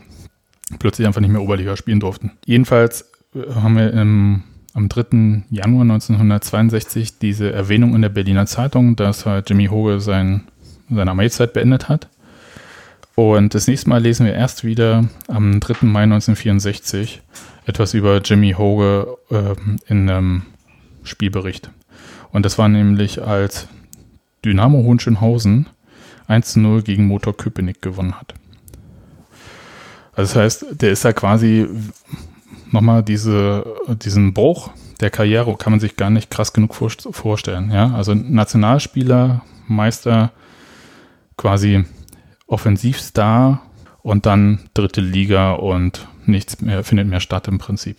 plötzlich 0.79 1.07
einfach 1.07 1.21
nicht 1.21 1.31
mehr 1.31 1.41
Oberliga 1.41 1.77
spielen 1.77 1.99
durften. 1.99 2.31
Jedenfalls 2.45 3.11
äh, 3.33 3.53
haben 3.53 3.77
wir 3.77 3.93
im 3.93 4.43
am 4.75 4.89
3. 4.89 5.43
Januar 5.49 5.83
1962 5.83 7.17
diese 7.17 7.51
Erwähnung 7.51 7.95
in 7.95 8.01
der 8.01 8.09
Berliner 8.09 8.45
Zeitung, 8.45 8.95
dass 8.97 9.25
halt 9.25 9.49
Jimmy 9.49 9.67
Hoge 9.67 10.01
sein, 10.01 10.43
seine 10.89 11.11
Armeezeit 11.11 11.53
beendet 11.53 11.87
hat. 11.89 12.09
Und 13.15 13.55
das 13.55 13.67
nächste 13.67 13.89
Mal 13.89 14.01
lesen 14.01 14.25
wir 14.25 14.33
erst 14.33 14.65
wieder 14.65 15.05
am 15.29 15.61
3. 15.61 15.85
Mai 15.87 16.03
1964 16.03 17.21
etwas 17.65 17.93
über 17.93 18.17
Jimmy 18.17 18.51
Hoge 18.51 19.17
äh, 19.31 19.55
in 19.87 20.09
einem 20.09 20.41
Spielbericht. 21.03 21.69
Und 22.31 22.45
das 22.45 22.57
war 22.57 22.67
nämlich, 22.67 23.23
als 23.23 23.69
Dynamo 24.43 24.79
Hohenschönhausen 24.79 25.67
1 26.27 26.53
zu 26.53 26.59
0 26.59 26.81
gegen 26.81 27.07
Motor 27.07 27.37
Köpenick 27.37 27.81
gewonnen 27.81 28.19
hat. 28.19 28.33
Also 30.13 30.33
das 30.33 30.35
heißt, 30.35 30.81
der 30.81 30.91
ist 30.91 31.05
ja 31.05 31.13
quasi 31.13 31.67
nochmal 32.71 33.03
diese, 33.03 33.65
diesen 33.87 34.33
Bruch 34.33 34.71
der 34.99 35.09
Karriere 35.09 35.55
kann 35.57 35.73
man 35.73 35.79
sich 35.79 35.95
gar 35.95 36.09
nicht 36.09 36.29
krass 36.29 36.53
genug 36.53 36.73
vorstellen. 36.73 37.71
Ja? 37.71 37.93
Also 37.93 38.13
Nationalspieler, 38.13 39.41
Meister, 39.67 40.31
quasi 41.37 41.83
Offensivstar 42.47 43.61
und 44.01 44.25
dann 44.25 44.69
dritte 44.73 45.01
Liga 45.01 45.53
und 45.53 46.07
nichts 46.25 46.61
mehr 46.61 46.83
findet 46.83 47.07
mehr 47.07 47.19
statt 47.19 47.47
im 47.47 47.57
Prinzip. 47.57 47.97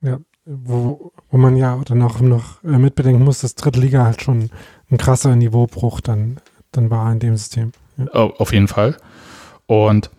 Ja, 0.00 0.18
wo, 0.44 1.12
wo 1.30 1.38
man 1.38 1.56
ja 1.56 1.80
dann 1.84 2.02
auch 2.02 2.20
noch 2.20 2.62
mitbedenken 2.62 3.24
muss, 3.24 3.40
dass 3.40 3.54
dritte 3.54 3.80
Liga 3.80 4.04
halt 4.04 4.22
schon 4.22 4.50
ein 4.90 4.98
krasser 4.98 5.34
Niveaubruch 5.34 6.00
dann, 6.00 6.36
dann 6.70 6.90
war 6.90 7.10
in 7.10 7.18
dem 7.18 7.36
System. 7.36 7.72
Ja. 7.96 8.06
Auf 8.12 8.52
jeden 8.52 8.68
Fall. 8.68 8.96
Und 9.66 10.10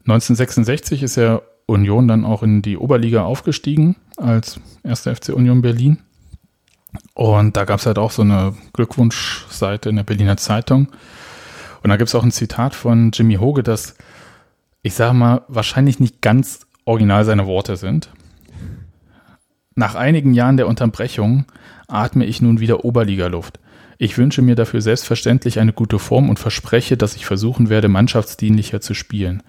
1966 0.00 1.02
ist 1.02 1.16
er 1.16 1.42
Union 1.70 2.08
dann 2.08 2.24
auch 2.24 2.42
in 2.42 2.62
die 2.62 2.76
Oberliga 2.76 3.24
aufgestiegen 3.24 3.96
als 4.16 4.60
erster 4.82 5.14
FC 5.14 5.30
Union 5.30 5.62
Berlin. 5.62 5.98
Und 7.14 7.56
da 7.56 7.64
gab 7.64 7.80
es 7.80 7.86
halt 7.86 7.98
auch 7.98 8.10
so 8.10 8.22
eine 8.22 8.54
Glückwunschseite 8.72 9.88
in 9.88 9.96
der 9.96 10.02
Berliner 10.02 10.36
Zeitung. 10.36 10.88
Und 11.82 11.90
da 11.90 11.96
gibt 11.96 12.08
es 12.08 12.14
auch 12.14 12.24
ein 12.24 12.32
Zitat 12.32 12.74
von 12.74 13.10
Jimmy 13.12 13.36
Hoge, 13.36 13.62
das, 13.62 13.94
ich 14.82 14.94
sage 14.94 15.14
mal, 15.14 15.42
wahrscheinlich 15.48 16.00
nicht 16.00 16.20
ganz 16.20 16.66
original 16.84 17.24
seine 17.24 17.46
Worte 17.46 17.76
sind. 17.76 18.10
Nach 19.74 19.94
einigen 19.94 20.34
Jahren 20.34 20.56
der 20.56 20.66
Unterbrechung 20.66 21.46
atme 21.86 22.26
ich 22.26 22.42
nun 22.42 22.60
wieder 22.60 22.84
Oberligaluft. 22.84 23.60
Ich 23.98 24.18
wünsche 24.18 24.42
mir 24.42 24.54
dafür 24.54 24.80
selbstverständlich 24.80 25.58
eine 25.60 25.72
gute 25.72 25.98
Form 25.98 26.28
und 26.28 26.38
verspreche, 26.38 26.96
dass 26.96 27.16
ich 27.16 27.26
versuchen 27.26 27.68
werde, 27.68 27.88
mannschaftsdienlicher 27.88 28.80
zu 28.80 28.94
spielen. 28.94 29.42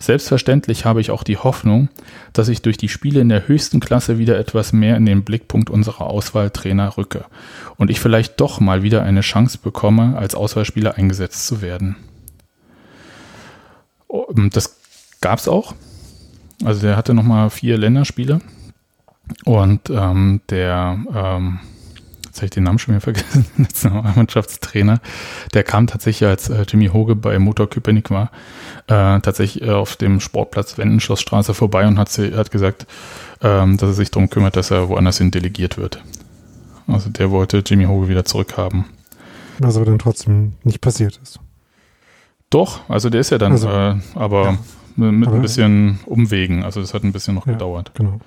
Selbstverständlich 0.00 0.84
habe 0.84 1.00
ich 1.00 1.10
auch 1.10 1.24
die 1.24 1.38
Hoffnung, 1.38 1.88
dass 2.32 2.48
ich 2.48 2.62
durch 2.62 2.76
die 2.76 2.88
Spiele 2.88 3.20
in 3.20 3.28
der 3.28 3.48
höchsten 3.48 3.80
Klasse 3.80 4.18
wieder 4.18 4.38
etwas 4.38 4.72
mehr 4.72 4.96
in 4.96 5.06
den 5.06 5.24
Blickpunkt 5.24 5.70
unserer 5.70 6.06
Auswahltrainer 6.06 6.96
rücke 6.96 7.24
und 7.76 7.90
ich 7.90 7.98
vielleicht 7.98 8.40
doch 8.40 8.60
mal 8.60 8.82
wieder 8.82 9.02
eine 9.02 9.22
Chance 9.22 9.58
bekomme, 9.62 10.16
als 10.16 10.34
Auswahlspieler 10.34 10.94
eingesetzt 10.96 11.46
zu 11.46 11.62
werden. 11.62 11.96
Das 14.52 14.76
gab 15.20 15.40
es 15.40 15.48
auch. 15.48 15.74
Also 16.64 16.80
der 16.80 16.96
hatte 16.96 17.14
nochmal 17.14 17.50
vier 17.50 17.76
Länderspiele 17.76 18.40
und 19.44 19.90
ähm, 19.90 20.40
der 20.48 20.98
ähm, 21.14 21.60
jetzt 22.38 22.42
habe 22.42 22.46
ich 22.46 22.50
den 22.50 22.64
Namen 22.64 22.78
schon 22.78 22.94
wieder 22.94 23.00
vergessen, 23.00 23.46
Nationalmannschaftstrainer, 23.56 25.00
der 25.54 25.62
kam 25.64 25.86
tatsächlich, 25.86 26.28
als 26.28 26.48
äh, 26.48 26.64
Jimmy 26.68 26.88
Hoge 26.88 27.16
bei 27.16 27.38
Motor 27.38 27.68
Köpenick 27.68 28.10
war, 28.10 28.30
äh, 28.86 29.20
tatsächlich 29.20 29.62
äh, 29.62 29.72
auf 29.72 29.96
dem 29.96 30.20
Sportplatz 30.20 30.78
Wendenschlossstraße 30.78 31.54
vorbei 31.54 31.86
und 31.86 31.98
hat, 31.98 32.16
hat 32.16 32.50
gesagt, 32.50 32.86
ähm, 33.42 33.76
dass 33.76 33.90
er 33.90 33.94
sich 33.94 34.10
darum 34.10 34.30
kümmert, 34.30 34.56
dass 34.56 34.70
er 34.70 34.88
woanders 34.88 35.18
hin 35.18 35.30
delegiert 35.30 35.78
wird. 35.78 36.02
Also 36.86 37.10
der 37.10 37.30
wollte 37.30 37.62
Jimmy 37.66 37.84
Hoge 37.84 38.08
wieder 38.08 38.24
zurückhaben. 38.24 38.86
Was 39.58 39.76
aber 39.76 39.86
dann 39.86 39.98
trotzdem 39.98 40.54
nicht 40.62 40.80
passiert 40.80 41.18
ist. 41.22 41.40
Doch, 42.50 42.88
also 42.88 43.10
der 43.10 43.20
ist 43.20 43.30
ja 43.30 43.38
dann, 43.38 43.52
also, 43.52 43.68
äh, 43.68 43.96
aber 44.14 44.44
ja. 44.44 44.58
mit 44.96 45.28
aber, 45.28 45.36
ein 45.36 45.42
bisschen 45.42 46.00
Umwegen, 46.06 46.64
also 46.64 46.80
das 46.80 46.94
hat 46.94 47.02
ein 47.02 47.12
bisschen 47.12 47.34
noch 47.34 47.46
ja, 47.46 47.52
gedauert. 47.52 47.90
Genau. 47.94 48.20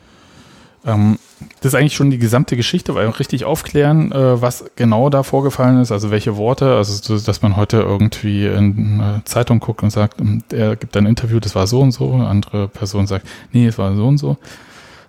Ähm, 0.85 1.19
das 1.59 1.73
ist 1.73 1.75
eigentlich 1.75 1.95
schon 1.95 2.11
die 2.11 2.17
gesamte 2.17 2.55
Geschichte, 2.55 2.95
weil 2.95 3.07
richtig 3.09 3.45
aufklären, 3.45 4.11
äh, 4.11 4.41
was 4.41 4.65
genau 4.75 5.09
da 5.09 5.23
vorgefallen 5.23 5.79
ist, 5.81 5.91
also 5.91 6.11
welche 6.11 6.37
Worte, 6.37 6.75
also 6.75 7.17
dass 7.17 7.41
man 7.41 7.55
heute 7.55 7.77
irgendwie 7.77 8.47
in 8.47 9.01
eine 9.01 9.21
Zeitung 9.25 9.59
guckt 9.59 9.83
und 9.83 9.91
sagt, 9.91 10.21
er 10.51 10.75
gibt 10.75 10.95
ein 10.97 11.05
Interview, 11.05 11.39
das 11.39 11.55
war 11.55 11.67
so 11.67 11.81
und 11.81 11.91
so, 11.91 12.13
eine 12.13 12.27
andere 12.27 12.67
Person 12.67 13.07
sagt, 13.07 13.27
nee, 13.51 13.67
es 13.67 13.77
war 13.77 13.95
so 13.95 14.07
und 14.07 14.17
so. 14.17 14.37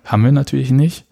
Haben 0.05 0.23
wir 0.23 0.31
natürlich 0.31 0.71
nicht. 0.71 1.05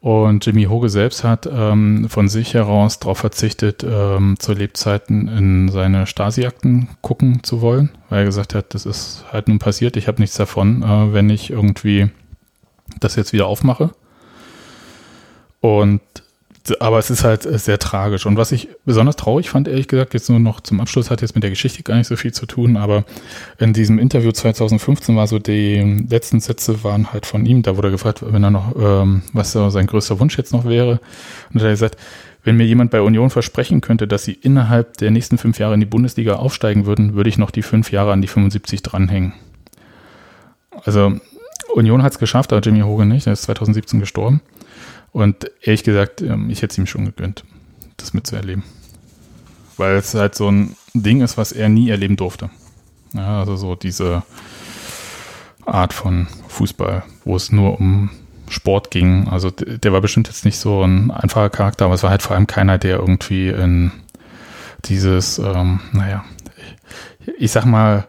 Und 0.00 0.44
Jimmy 0.44 0.64
Hoge 0.64 0.90
selbst 0.90 1.24
hat 1.24 1.48
ähm, 1.50 2.10
von 2.10 2.28
sich 2.28 2.52
heraus 2.52 2.98
darauf 2.98 3.16
verzichtet, 3.16 3.86
ähm, 3.88 4.36
zu 4.38 4.52
Lebzeiten 4.52 5.28
in 5.28 5.70
seine 5.70 6.06
Stasi-Akten 6.06 6.88
gucken 7.00 7.42
zu 7.42 7.62
wollen, 7.62 7.88
weil 8.10 8.18
er 8.18 8.24
gesagt 8.26 8.54
hat, 8.54 8.74
das 8.74 8.84
ist 8.84 9.24
halt 9.32 9.48
nun 9.48 9.58
passiert, 9.58 9.96
ich 9.96 10.06
habe 10.06 10.20
nichts 10.20 10.36
davon, 10.36 10.82
äh, 10.82 11.14
wenn 11.14 11.30
ich 11.30 11.48
irgendwie 11.48 12.10
das 13.00 13.16
jetzt 13.16 13.32
wieder 13.32 13.46
aufmache. 13.46 13.92
Und 15.64 16.02
aber 16.78 16.98
es 16.98 17.08
ist 17.08 17.24
halt 17.24 17.42
sehr 17.42 17.78
tragisch. 17.78 18.26
Und 18.26 18.36
was 18.36 18.52
ich 18.52 18.68
besonders 18.84 19.16
traurig 19.16 19.48
fand, 19.48 19.66
ehrlich 19.66 19.88
gesagt, 19.88 20.12
jetzt 20.12 20.28
nur 20.28 20.38
noch 20.38 20.60
zum 20.60 20.78
Abschluss, 20.78 21.10
hat 21.10 21.22
jetzt 21.22 21.34
mit 21.34 21.42
der 21.42 21.48
Geschichte 21.48 21.82
gar 21.82 21.96
nicht 21.96 22.06
so 22.06 22.16
viel 22.16 22.32
zu 22.32 22.44
tun, 22.44 22.76
aber 22.76 23.04
in 23.58 23.72
diesem 23.72 23.98
Interview 23.98 24.30
2015 24.30 25.16
war 25.16 25.26
so, 25.26 25.38
die 25.38 26.04
letzten 26.08 26.40
Sätze 26.40 26.84
waren 26.84 27.12
halt 27.14 27.24
von 27.24 27.46
ihm, 27.46 27.62
da 27.62 27.78
wurde 27.78 27.90
gefragt, 27.90 28.22
wenn 28.26 28.44
er 28.44 28.50
noch, 28.50 28.74
ähm, 28.78 29.22
was 29.32 29.52
sein 29.52 29.86
größter 29.86 30.20
Wunsch 30.20 30.36
jetzt 30.36 30.52
noch 30.52 30.66
wäre. 30.66 31.00
Und 31.50 31.54
da 31.54 31.60
hat 31.60 31.68
er 31.68 31.70
gesagt, 31.70 31.96
wenn 32.44 32.58
mir 32.58 32.66
jemand 32.66 32.90
bei 32.90 33.00
Union 33.00 33.30
versprechen 33.30 33.80
könnte, 33.80 34.06
dass 34.06 34.24
sie 34.24 34.32
innerhalb 34.32 34.98
der 34.98 35.10
nächsten 35.10 35.38
fünf 35.38 35.58
Jahre 35.58 35.74
in 35.74 35.80
die 35.80 35.86
Bundesliga 35.86 36.36
aufsteigen 36.36 36.84
würden, 36.84 37.14
würde 37.14 37.30
ich 37.30 37.38
noch 37.38 37.50
die 37.50 37.62
fünf 37.62 37.90
Jahre 37.90 38.12
an 38.12 38.20
die 38.20 38.28
75 38.28 38.82
dranhängen. 38.82 39.32
Also 40.84 41.14
Union 41.74 42.02
hat 42.02 42.12
es 42.12 42.18
geschafft, 42.18 42.52
aber 42.52 42.60
Jimmy 42.60 42.80
Hogan 42.80 43.08
nicht, 43.08 43.26
er 43.26 43.32
ist 43.32 43.42
2017 43.42 44.00
gestorben. 44.00 44.42
Und 45.14 45.48
ehrlich 45.62 45.84
gesagt, 45.84 46.22
ähm, 46.22 46.50
ich 46.50 46.60
hätte 46.60 46.72
es 46.72 46.78
ihm 46.78 46.88
schon 46.88 47.04
gegönnt, 47.04 47.44
das 47.96 48.14
mitzuerleben. 48.14 48.64
Weil 49.76 49.94
es 49.94 50.12
halt 50.12 50.34
so 50.34 50.50
ein 50.50 50.74
Ding 50.92 51.20
ist, 51.20 51.38
was 51.38 51.52
er 51.52 51.68
nie 51.68 51.88
erleben 51.88 52.16
durfte. 52.16 52.50
Ja, 53.12 53.38
also 53.38 53.54
so 53.54 53.76
diese 53.76 54.24
Art 55.64 55.92
von 55.92 56.26
Fußball, 56.48 57.04
wo 57.24 57.36
es 57.36 57.52
nur 57.52 57.78
um 57.78 58.10
Sport 58.48 58.90
ging. 58.90 59.28
Also 59.28 59.52
der 59.52 59.92
war 59.92 60.00
bestimmt 60.00 60.26
jetzt 60.26 60.44
nicht 60.44 60.58
so 60.58 60.82
ein 60.82 61.12
einfacher 61.12 61.48
Charakter, 61.48 61.84
aber 61.84 61.94
es 61.94 62.02
war 62.02 62.10
halt 62.10 62.22
vor 62.22 62.34
allem 62.34 62.48
keiner, 62.48 62.78
der 62.78 62.96
irgendwie 62.98 63.50
in 63.50 63.92
dieses, 64.86 65.38
ähm, 65.38 65.78
naja, 65.92 66.24
ich, 67.38 67.52
sag 67.52 67.66
mal, 67.66 68.08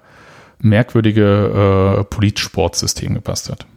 merkwürdige 0.57 1.99
äh, 1.99 2.03
Politsportsystem 2.03 3.13
gepasst 3.13 3.51
hat. 3.51 3.67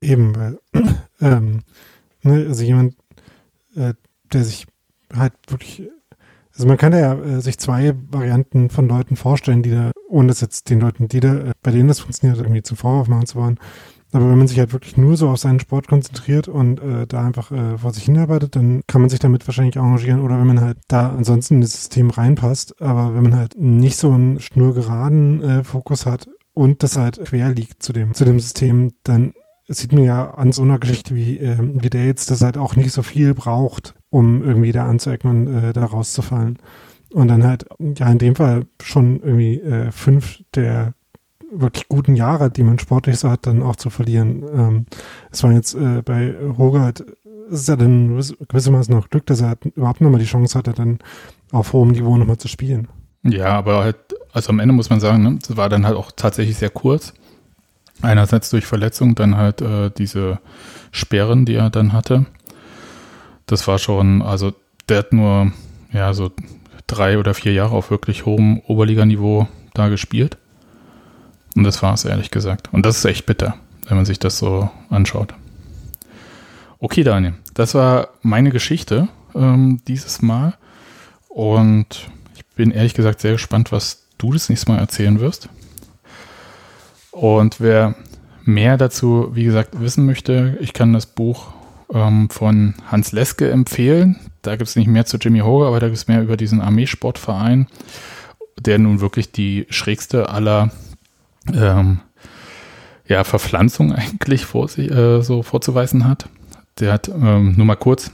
Eben, 0.00 0.34
weil 0.34 0.58
ähm, 1.20 1.62
Ne, 2.22 2.46
also 2.48 2.62
jemand, 2.62 2.96
äh, 3.74 3.94
der 4.32 4.44
sich 4.44 4.66
halt 5.14 5.32
wirklich, 5.48 5.88
also 6.52 6.66
man 6.66 6.76
kann 6.76 6.92
ja 6.92 7.14
äh, 7.14 7.40
sich 7.40 7.58
zwei 7.58 7.94
Varianten 8.10 8.70
von 8.70 8.88
Leuten 8.88 9.16
vorstellen, 9.16 9.62
die 9.62 9.70
da, 9.70 9.92
ohne 10.08 10.28
das 10.28 10.40
jetzt 10.40 10.70
den 10.70 10.80
Leuten, 10.80 11.08
die 11.08 11.20
da, 11.20 11.34
äh, 11.34 11.52
bei 11.62 11.70
denen 11.70 11.88
das 11.88 12.00
funktioniert, 12.00 12.38
irgendwie 12.38 12.62
zum 12.62 12.76
Vorwurf 12.76 13.08
machen 13.08 13.26
zu 13.26 13.36
wollen. 13.36 13.58
Aber 14.12 14.30
wenn 14.30 14.38
man 14.38 14.48
sich 14.48 14.58
halt 14.58 14.72
wirklich 14.72 14.96
nur 14.96 15.16
so 15.16 15.28
auf 15.28 15.38
seinen 15.38 15.60
Sport 15.60 15.86
konzentriert 15.86 16.48
und 16.48 16.80
äh, 16.80 17.06
da 17.06 17.26
einfach 17.26 17.52
äh, 17.52 17.76
vor 17.76 17.92
sich 17.92 18.04
hinarbeitet, 18.04 18.56
dann 18.56 18.80
kann 18.86 19.02
man 19.02 19.10
sich 19.10 19.18
damit 19.18 19.46
wahrscheinlich 19.46 19.76
arrangieren. 19.76 20.22
Oder 20.22 20.38
wenn 20.38 20.46
man 20.46 20.62
halt 20.62 20.78
da 20.88 21.10
ansonsten 21.10 21.56
in 21.56 21.60
das 21.60 21.72
System 21.72 22.08
reinpasst, 22.08 22.80
aber 22.80 23.14
wenn 23.14 23.24
man 23.24 23.36
halt 23.36 23.58
nicht 23.58 23.98
so 23.98 24.10
einen 24.10 24.40
schnurgeraden 24.40 25.42
äh, 25.42 25.64
Fokus 25.64 26.06
hat 26.06 26.26
und 26.54 26.82
das 26.82 26.96
halt 26.96 27.22
quer 27.22 27.50
liegt 27.50 27.82
zu 27.82 27.92
dem, 27.92 28.14
zu 28.14 28.24
dem 28.24 28.40
System, 28.40 28.92
dann 29.04 29.34
sieht 29.68 29.92
mir 29.92 30.04
ja 30.04 30.30
an 30.30 30.52
so 30.52 30.62
einer 30.62 30.78
Geschichte 30.78 31.14
wie, 31.14 31.38
äh, 31.38 31.56
wie 31.60 31.96
jetzt, 31.98 32.30
dass 32.30 32.42
halt 32.42 32.56
auch 32.56 32.74
nicht 32.74 32.92
so 32.92 33.02
viel 33.02 33.34
braucht, 33.34 33.94
um 34.10 34.42
irgendwie 34.42 34.72
da 34.72 34.86
anzuecken 34.86 35.30
und 35.30 35.54
äh, 35.54 35.72
da 35.72 35.84
rauszufallen. 35.84 36.58
Und 37.12 37.28
dann 37.28 37.44
halt, 37.44 37.66
ja, 37.78 38.10
in 38.10 38.18
dem 38.18 38.34
Fall 38.34 38.66
schon 38.82 39.20
irgendwie 39.22 39.60
äh, 39.60 39.90
fünf 39.90 40.42
der 40.54 40.94
wirklich 41.50 41.88
guten 41.88 42.14
Jahre, 42.14 42.50
die 42.50 42.62
man 42.62 42.78
sportlich 42.78 43.18
so 43.18 43.30
hat, 43.30 43.46
dann 43.46 43.62
auch 43.62 43.76
zu 43.76 43.90
verlieren. 43.90 44.44
Ähm, 44.52 44.86
es 45.30 45.42
war 45.42 45.52
jetzt 45.52 45.74
äh, 45.74 46.02
bei 46.02 46.34
Rogert, 46.36 47.04
es 47.50 47.60
ist 47.60 47.68
ja 47.68 47.76
dann 47.76 48.16
gewissermaßen 48.48 48.94
noch 48.94 49.08
Glück, 49.08 49.24
dass 49.26 49.40
er 49.40 49.48
halt 49.48 49.64
überhaupt 49.64 50.00
nochmal 50.00 50.20
die 50.20 50.26
Chance 50.26 50.58
hatte, 50.58 50.72
dann 50.72 50.98
auf 51.50 51.72
hohem 51.72 51.92
Niveau 51.92 52.16
nochmal 52.16 52.36
zu 52.36 52.48
spielen. 52.48 52.88
Ja, 53.24 53.56
aber 53.56 53.82
halt, 53.84 53.96
also 54.32 54.50
am 54.50 54.58
Ende 54.58 54.74
muss 54.74 54.90
man 54.90 55.00
sagen, 55.00 55.22
ne, 55.22 55.38
das 55.40 55.56
war 55.56 55.68
dann 55.68 55.86
halt 55.86 55.96
auch 55.96 56.12
tatsächlich 56.14 56.56
sehr 56.58 56.70
kurz. 56.70 57.14
Einerseits 58.02 58.50
durch 58.50 58.66
Verletzung, 58.66 59.14
dann 59.14 59.36
halt 59.36 59.60
äh, 59.60 59.90
diese 59.90 60.38
Sperren, 60.92 61.44
die 61.44 61.54
er 61.54 61.70
dann 61.70 61.92
hatte. 61.92 62.26
Das 63.46 63.66
war 63.66 63.78
schon, 63.78 64.22
also 64.22 64.52
der 64.88 64.98
hat 64.98 65.12
nur 65.12 65.52
ja 65.92 66.12
so 66.14 66.30
drei 66.86 67.18
oder 67.18 67.34
vier 67.34 67.52
Jahre 67.52 67.74
auf 67.74 67.90
wirklich 67.90 68.26
hohem 68.26 68.60
Oberliganiveau 68.66 69.48
da 69.74 69.88
gespielt. 69.88 70.36
Und 71.56 71.64
das 71.64 71.82
war 71.82 71.94
es, 71.94 72.04
ehrlich 72.04 72.30
gesagt. 72.30 72.68
Und 72.72 72.84
das 72.86 72.98
ist 72.98 73.04
echt 73.04 73.26
bitter, 73.26 73.54
wenn 73.86 73.96
man 73.96 74.06
sich 74.06 74.18
das 74.18 74.38
so 74.38 74.70
anschaut. 74.90 75.34
Okay, 76.78 77.02
Daniel, 77.02 77.34
das 77.54 77.74
war 77.74 78.10
meine 78.22 78.50
Geschichte 78.50 79.08
ähm, 79.34 79.80
dieses 79.88 80.22
Mal. 80.22 80.54
Und 81.28 82.08
ich 82.36 82.44
bin 82.54 82.70
ehrlich 82.70 82.94
gesagt 82.94 83.20
sehr 83.20 83.32
gespannt, 83.32 83.72
was 83.72 84.04
du 84.18 84.32
das 84.32 84.48
nächste 84.48 84.70
Mal 84.70 84.78
erzählen 84.78 85.20
wirst. 85.20 85.48
Und 87.20 87.60
wer 87.60 87.96
mehr 88.44 88.76
dazu, 88.76 89.30
wie 89.32 89.42
gesagt, 89.42 89.80
wissen 89.80 90.06
möchte, 90.06 90.56
ich 90.60 90.72
kann 90.72 90.92
das 90.92 91.06
Buch 91.06 91.48
ähm, 91.92 92.30
von 92.30 92.74
Hans 92.86 93.10
Leske 93.10 93.50
empfehlen. 93.50 94.20
Da 94.42 94.54
gibt 94.54 94.68
es 94.68 94.76
nicht 94.76 94.86
mehr 94.86 95.04
zu 95.04 95.16
Jimmy 95.16 95.40
Hoge, 95.40 95.66
aber 95.66 95.80
da 95.80 95.86
gibt 95.86 95.98
es 95.98 96.06
mehr 96.06 96.22
über 96.22 96.36
diesen 96.36 96.60
Armeesportverein, 96.60 97.66
der 98.56 98.78
nun 98.78 99.00
wirklich 99.00 99.32
die 99.32 99.66
schrägste 99.68 100.28
aller 100.28 100.70
ähm, 101.52 101.98
ja, 103.08 103.24
Verpflanzung 103.24 103.92
eigentlich 103.96 104.44
vor 104.44 104.68
sich, 104.68 104.88
äh, 104.88 105.20
so 105.20 105.42
vorzuweisen 105.42 106.06
hat. 106.06 106.28
Der 106.78 106.92
hat, 106.92 107.08
ähm, 107.08 107.54
nur 107.56 107.66
mal 107.66 107.74
kurz, 107.74 108.12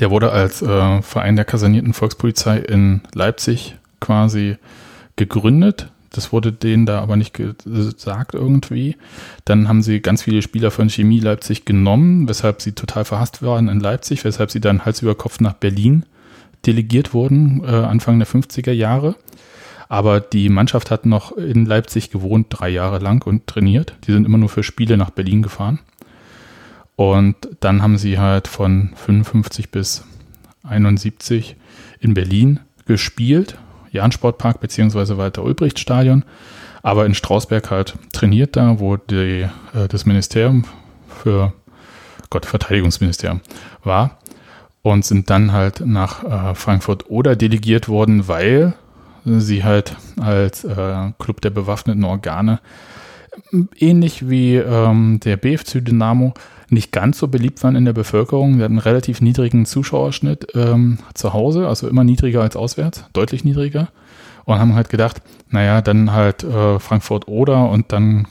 der 0.00 0.10
wurde 0.10 0.32
als 0.32 0.60
äh, 0.60 1.00
Verein 1.00 1.36
der 1.36 1.46
kasernierten 1.46 1.94
Volkspolizei 1.94 2.58
in 2.58 3.00
Leipzig 3.14 3.76
quasi 4.00 4.58
gegründet 5.16 5.90
das 6.12 6.32
wurde 6.32 6.52
denen 6.52 6.86
da 6.86 7.00
aber 7.00 7.16
nicht 7.16 7.34
gesagt 7.34 8.34
irgendwie. 8.34 8.96
Dann 9.44 9.68
haben 9.68 9.82
sie 9.82 10.00
ganz 10.00 10.22
viele 10.22 10.42
Spieler 10.42 10.70
von 10.70 10.88
Chemie 10.88 11.20
Leipzig 11.20 11.64
genommen, 11.64 12.28
weshalb 12.28 12.62
sie 12.62 12.72
total 12.72 13.04
verhasst 13.04 13.42
waren 13.42 13.68
in 13.68 13.80
Leipzig, 13.80 14.24
weshalb 14.24 14.50
sie 14.50 14.60
dann 14.60 14.84
Hals 14.84 15.02
über 15.02 15.14
Kopf 15.14 15.40
nach 15.40 15.54
Berlin 15.54 16.04
delegiert 16.66 17.12
wurden, 17.12 17.62
äh, 17.64 17.70
Anfang 17.70 18.18
der 18.18 18.28
50er 18.28 18.72
Jahre. 18.72 19.16
Aber 19.88 20.20
die 20.20 20.48
Mannschaft 20.48 20.90
hat 20.90 21.06
noch 21.06 21.32
in 21.32 21.66
Leipzig 21.66 22.10
gewohnt, 22.10 22.46
drei 22.48 22.70
Jahre 22.70 22.98
lang 22.98 23.26
und 23.26 23.46
trainiert. 23.46 23.94
Die 24.06 24.12
sind 24.12 24.24
immer 24.24 24.38
nur 24.38 24.48
für 24.48 24.62
Spiele 24.62 24.96
nach 24.96 25.10
Berlin 25.10 25.42
gefahren. 25.42 25.80
Und 26.96 27.36
dann 27.60 27.82
haben 27.82 27.98
sie 27.98 28.18
halt 28.18 28.48
von 28.48 28.90
55 28.94 29.70
bis 29.70 30.04
71 30.62 31.56
in 32.00 32.14
Berlin 32.14 32.60
gespielt 32.86 33.58
Jahn-Sportpark 33.92 34.60
bzw. 34.60 35.16
Walter-Ulbricht-Stadion, 35.16 36.24
aber 36.82 37.06
in 37.06 37.14
Strausberg 37.14 37.70
halt 37.70 37.94
trainiert 38.12 38.56
da, 38.56 38.80
wo 38.80 38.96
die, 38.96 39.46
äh, 39.74 39.88
das 39.88 40.06
Ministerium 40.06 40.64
für 41.08 41.52
Gott, 42.30 42.46
Verteidigungsministerium 42.46 43.40
war 43.84 44.18
und 44.82 45.04
sind 45.04 45.30
dann 45.30 45.52
halt 45.52 45.80
nach 45.84 46.24
äh, 46.24 46.54
Frankfurt 46.54 47.08
oder 47.08 47.36
delegiert 47.36 47.88
worden, 47.88 48.26
weil 48.26 48.74
sie 49.24 49.62
halt 49.62 49.96
als 50.20 50.64
äh, 50.64 51.12
Club 51.18 51.40
der 51.40 51.50
bewaffneten 51.50 52.04
Organe 52.04 52.58
ähnlich 53.78 54.28
wie 54.28 54.56
ähm, 54.56 55.20
der 55.20 55.36
BFC 55.36 55.84
Dynamo 55.84 56.34
nicht 56.68 56.90
ganz 56.92 57.18
so 57.18 57.28
beliebt 57.28 57.62
waren 57.62 57.76
in 57.76 57.84
der 57.84 57.92
Bevölkerung. 57.92 58.56
Wir 58.56 58.64
hatten 58.64 58.74
einen 58.74 58.78
relativ 58.78 59.20
niedrigen 59.20 59.66
Zuschauerschnitt 59.66 60.48
ähm, 60.54 60.98
zu 61.14 61.32
Hause, 61.32 61.68
also 61.68 61.88
immer 61.88 62.04
niedriger 62.04 62.40
als 62.40 62.56
auswärts, 62.56 63.04
deutlich 63.12 63.44
niedriger. 63.44 63.88
Und 64.44 64.58
haben 64.58 64.74
halt 64.74 64.88
gedacht, 64.88 65.22
naja, 65.50 65.82
dann 65.82 66.12
halt 66.12 66.42
äh, 66.42 66.80
Frankfurt 66.80 67.28
oder 67.28 67.68
und 67.68 67.92
dann 67.92 68.26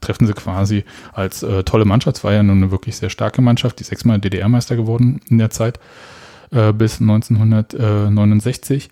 treffen 0.00 0.26
sie 0.26 0.32
quasi 0.32 0.84
als 1.12 1.42
äh, 1.42 1.64
tolle 1.64 1.84
Mannschaft. 1.84 2.18
Es 2.18 2.24
war 2.24 2.32
ja 2.32 2.42
nun 2.42 2.58
eine 2.58 2.70
wirklich 2.70 2.96
sehr 2.96 3.10
starke 3.10 3.42
Mannschaft, 3.42 3.78
die 3.80 3.84
sechsmal 3.84 4.18
DDR-Meister 4.18 4.76
geworden 4.76 5.20
in 5.28 5.38
der 5.38 5.50
Zeit 5.50 5.78
äh, 6.50 6.72
bis 6.72 7.00
1969. 7.00 8.90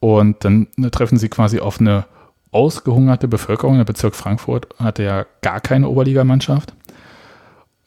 Und 0.00 0.44
dann 0.44 0.68
äh, 0.76 0.90
treffen 0.90 1.18
sie 1.18 1.28
quasi 1.28 1.60
auf 1.60 1.80
eine 1.80 2.04
ausgehungerte 2.52 3.28
Bevölkerung. 3.28 3.76
Der 3.76 3.84
Bezirk 3.84 4.14
Frankfurt 4.14 4.68
hatte 4.78 5.02
ja 5.02 5.26
gar 5.40 5.60
keine 5.60 5.88
Oberligamannschaft 5.88 6.74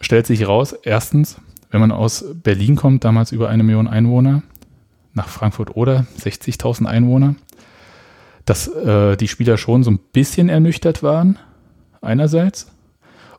stellt 0.04 0.28
sich 0.28 0.48
raus, 0.48 0.74
erstens, 0.84 1.38
wenn 1.72 1.82
man 1.82 1.92
aus 1.92 2.26
Berlin 2.34 2.76
kommt, 2.76 3.04
damals 3.04 3.32
über 3.32 3.50
eine 3.50 3.64
Million 3.64 3.88
Einwohner, 3.88 4.44
nach 5.14 5.28
Frankfurt 5.28 5.76
oder 5.76 6.06
60.000 6.20 6.86
Einwohner, 6.86 7.36
dass 8.46 8.68
äh, 8.68 9.16
die 9.16 9.28
Spieler 9.28 9.58
schon 9.58 9.84
so 9.84 9.92
ein 9.92 10.00
bisschen 10.12 10.50
ernüchtert 10.50 11.04
waren, 11.04 11.40
einerseits, 12.02 12.68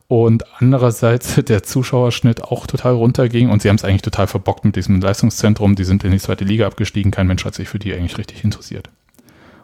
und 0.07 0.43
andererseits 0.59 1.35
der 1.47 1.63
Zuschauerschnitt 1.63 2.43
auch 2.43 2.67
total 2.67 2.93
runterging 2.93 3.49
und 3.49 3.61
sie 3.61 3.69
haben 3.69 3.75
es 3.75 3.83
eigentlich 3.83 4.03
total 4.03 4.27
verbockt 4.27 4.63
mit 4.63 4.75
diesem 4.75 5.01
Leistungszentrum. 5.01 5.75
Die 5.75 5.83
sind 5.83 6.03
in 6.03 6.11
die 6.11 6.19
zweite 6.19 6.45
Liga 6.45 6.67
abgestiegen, 6.67 7.11
kein 7.11 7.27
Mensch 7.27 7.43
hat 7.43 7.55
sich 7.55 7.69
für 7.69 7.79
die 7.79 7.93
eigentlich 7.93 8.17
richtig 8.17 8.43
interessiert 8.43 8.89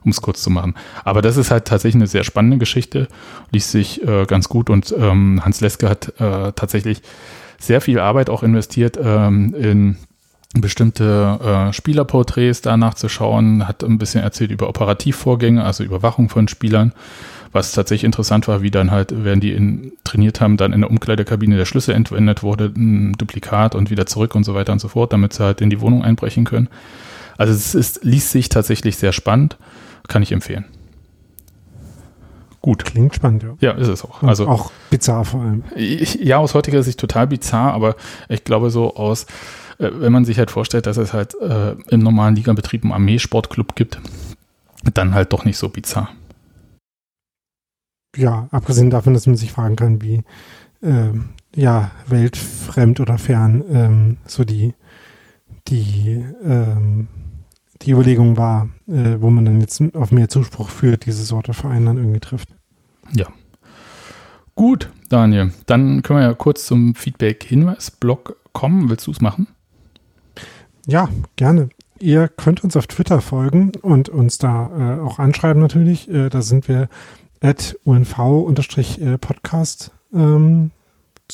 um 0.04 0.12
es 0.12 0.22
kurz 0.22 0.42
zu 0.42 0.50
machen. 0.50 0.76
Aber 1.04 1.22
das 1.22 1.38
ist 1.38 1.52
halt 1.52 1.66
tatsächlich 1.66 2.00
eine 2.00 2.08
sehr 2.08 2.24
spannende 2.24 2.58
Geschichte, 2.58 3.08
liest 3.52 3.72
sich 3.72 4.06
äh, 4.08 4.26
ganz 4.26 4.50
gut 4.50 4.70
und 4.70 4.94
ähm, 4.98 5.42
Hans 5.44 5.62
Leske 5.62 5.90
hat 5.90 6.20
äh, 6.20 6.52
tatsächlich 6.54 7.02
sehr 7.60 7.82
viel 7.82 8.00
Arbeit 8.00 8.30
auch 8.30 8.44
investiert 8.44 8.98
ähm, 9.02 9.54
in 9.54 9.98
bestimmte 10.54 11.40
äh, 11.70 11.74
Spielerporträts 11.74 12.62
danach 12.62 12.96
zu 12.96 13.08
schauen, 13.08 13.68
hat 13.68 13.84
ein 13.84 13.98
bisschen 13.98 14.22
erzählt 14.22 14.52
über 14.52 14.68
Operativvorgänge, 14.68 15.64
also 15.64 15.84
Überwachung 15.84 16.28
von 16.28 16.48
Spielern, 16.50 16.92
was 17.54 17.72
tatsächlich 17.72 18.04
interessant 18.04 18.48
war, 18.48 18.62
wie 18.62 18.72
dann 18.72 18.92
halt, 18.92 19.14
während 19.16 19.44
die 19.44 19.54
in, 19.54 19.94
trainiert 20.04 20.42
haben, 20.42 20.58
dann 20.58 20.74
in 20.74 20.82
der 20.82 20.90
Umkleidekabine 20.90 21.56
der 21.56 21.66
Schlüssel 21.66 21.96
entwendet 21.96 22.44
wurde, 22.44 22.66
ein 22.76 23.14
Duplikat 23.14 23.76
und 23.76 23.90
wieder 23.90 24.06
zurück 24.06 24.36
und 24.36 24.44
so 24.44 24.54
weiter 24.54 24.74
und 24.74 24.80
so 24.80 24.90
fort, 24.90 25.14
damit 25.14 25.34
sie 25.34 25.44
halt 25.44 25.62
in 25.62 25.70
die 25.70 25.80
Wohnung 25.80 26.04
einbrechen 26.04 26.44
können. 26.44 26.68
Also 27.38 27.54
es 27.54 27.74
ist, 27.74 28.04
liest 28.04 28.32
sich 28.32 28.50
tatsächlich 28.50 28.98
sehr 28.98 29.14
spannend, 29.14 29.58
kann 30.12 30.22
ich 30.22 30.32
empfehlen. 30.32 30.66
Gut. 32.62 32.86
Klingt 32.86 33.16
spannend, 33.16 33.44
ja. 33.44 33.56
Ja, 33.60 33.72
ist 33.72 33.88
es 33.88 34.04
auch. 34.04 34.22
Und 34.22 34.30
Also 34.30 34.48
auch 34.48 34.72
bizarr 34.92 35.26
vor 35.26 35.42
allem. 35.42 35.64
ich, 35.76 36.16
ja, 36.16 36.38
aus 36.38 36.54
heutiger 36.54 36.84
Sicht 36.84 37.00
total 37.00 37.26
bizarr, 37.28 37.74
aber 37.74 37.96
ich 38.30 38.44
glaube 38.44 38.70
so 38.70 38.96
aus, 38.96 39.24
äh, 39.80 39.90
wenn 39.94 40.12
man 40.12 40.26
sich 40.26 40.38
halt 40.38 40.52
vorstellt, 40.52 40.86
dass 40.86 40.98
es 40.98 41.12
halt 41.14 41.34
äh, 41.42 41.76
im 41.90 42.02
normalen 42.02 42.36
Ligabetrieb 42.36 42.84
einen 42.84 42.94
Armeesportclub 42.94 43.76
gibt, 43.76 44.00
dann 44.94 45.16
halt 45.16 45.34
doch 45.34 45.44
nicht 45.44 45.58
so 45.58 45.70
bizarr. 45.70 46.10
Ja, 48.16 48.48
abgesehen 48.52 48.90
davon, 48.90 49.14
dass 49.14 49.26
man 49.26 49.38
sich 49.38 49.52
fragen 49.54 49.78
kann, 49.78 50.02
wie 50.02 50.24
ähm, 50.84 51.30
ja, 51.56 51.92
weltfremd 52.08 53.00
oder 53.00 53.18
fern 53.18 53.64
ähm, 53.72 54.18
so 54.26 54.44
die, 54.44 54.74
die, 55.68 56.26
ähm, 56.44 57.08
die 57.84 57.92
Überlegung 57.92 58.38
war, 58.38 58.70
äh, 58.88 59.18
wo 59.20 59.30
man 59.30 59.46
dann 59.46 59.62
jetzt 59.62 59.84
auf 59.96 60.12
mehr 60.12 60.30
Zuspruch 60.30 60.70
für 60.70 60.98
diese 60.98 61.24
Sorte 61.24 61.54
Verein 61.54 61.86
dann 61.86 61.98
irgendwie 61.98 62.20
trifft. 62.20 62.50
Ja. 63.14 63.28
Gut, 64.56 64.90
Daniel, 65.10 65.52
dann 65.66 66.02
können 66.04 66.20
wir 66.20 66.26
ja 66.26 66.34
kurz 66.34 66.66
zum 66.66 66.96
Feedback-Hinweis-Blog 66.96 68.38
kommen. 68.54 68.90
Willst 68.90 69.08
du 69.08 69.12
es 69.12 69.22
machen? 69.22 69.48
Ja, 70.88 71.10
gerne. 71.36 71.70
Ihr 72.00 72.28
könnt 72.28 72.64
uns 72.64 72.76
auf 72.76 72.88
Twitter 72.88 73.22
folgen 73.22 73.74
und 73.82 74.10
uns 74.10 74.40
da 74.40 74.98
äh, 74.98 75.00
auch 75.00 75.20
anschreiben 75.20 75.62
natürlich. 75.62 76.10
Äh, 76.10 76.30
da 76.30 76.42
sind 76.42 76.68
wir 76.68 76.90
at 77.42 77.78
unv-podcast 77.84 79.92
ähm, 80.14 80.72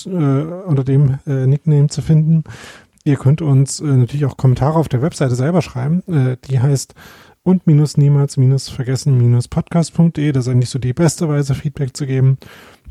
äh, 0.06 0.10
unter 0.10 0.84
dem 0.84 1.20
äh, 1.26 1.48
Nickname 1.48 1.88
zu 1.88 2.02
finden. 2.02 2.44
Ihr 3.08 3.16
könnt 3.16 3.42
uns 3.42 3.80
äh, 3.80 3.86
natürlich 3.86 4.26
auch 4.26 4.36
Kommentare 4.36 4.78
auf 4.78 4.90
der 4.90 5.02
Webseite 5.02 5.34
selber 5.34 5.62
schreiben. 5.62 6.04
Äh, 6.08 6.36
die 6.50 6.60
heißt 6.60 6.94
und 7.42 7.66
minus 7.66 7.96
niemals 7.96 8.36
minus 8.36 8.68
vergessen 8.68 9.18
minus 9.18 9.48
podcast.de. 9.48 10.34
Das 10.34 10.46
ist 10.46 10.52
eigentlich 10.52 10.70
so 10.70 10.78
die 10.78 10.92
beste 10.92 11.30
Weise, 11.30 11.56
Feedback 11.56 11.96
zu 11.96 12.06
geben. 12.06 12.38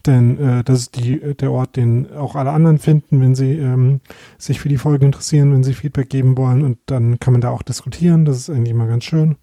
Denn 0.07 0.38
äh, 0.38 0.64
das 0.64 0.79
ist 0.79 0.96
die, 0.96 1.20
der 1.35 1.52
Ort, 1.52 1.76
den 1.76 2.11
auch 2.14 2.35
alle 2.35 2.52
anderen 2.52 2.79
finden, 2.79 3.20
wenn 3.20 3.35
sie 3.35 3.59
ähm, 3.59 4.00
sich 4.38 4.59
für 4.59 4.70
die 4.70 4.79
Folge 4.79 5.05
interessieren, 5.05 5.52
wenn 5.52 5.62
sie 5.62 5.74
Feedback 5.74 6.09
geben 6.09 6.38
wollen. 6.38 6.62
Und 6.62 6.79
dann 6.87 7.20
kann 7.20 7.35
man 7.35 7.42
da 7.42 7.50
auch 7.50 7.62
diskutieren. 7.62 8.24
Das 8.24 8.38
ist 8.38 8.48
eigentlich 8.48 8.70
immer 8.70 8.87
ganz 8.87 9.05
schön. 9.05 9.37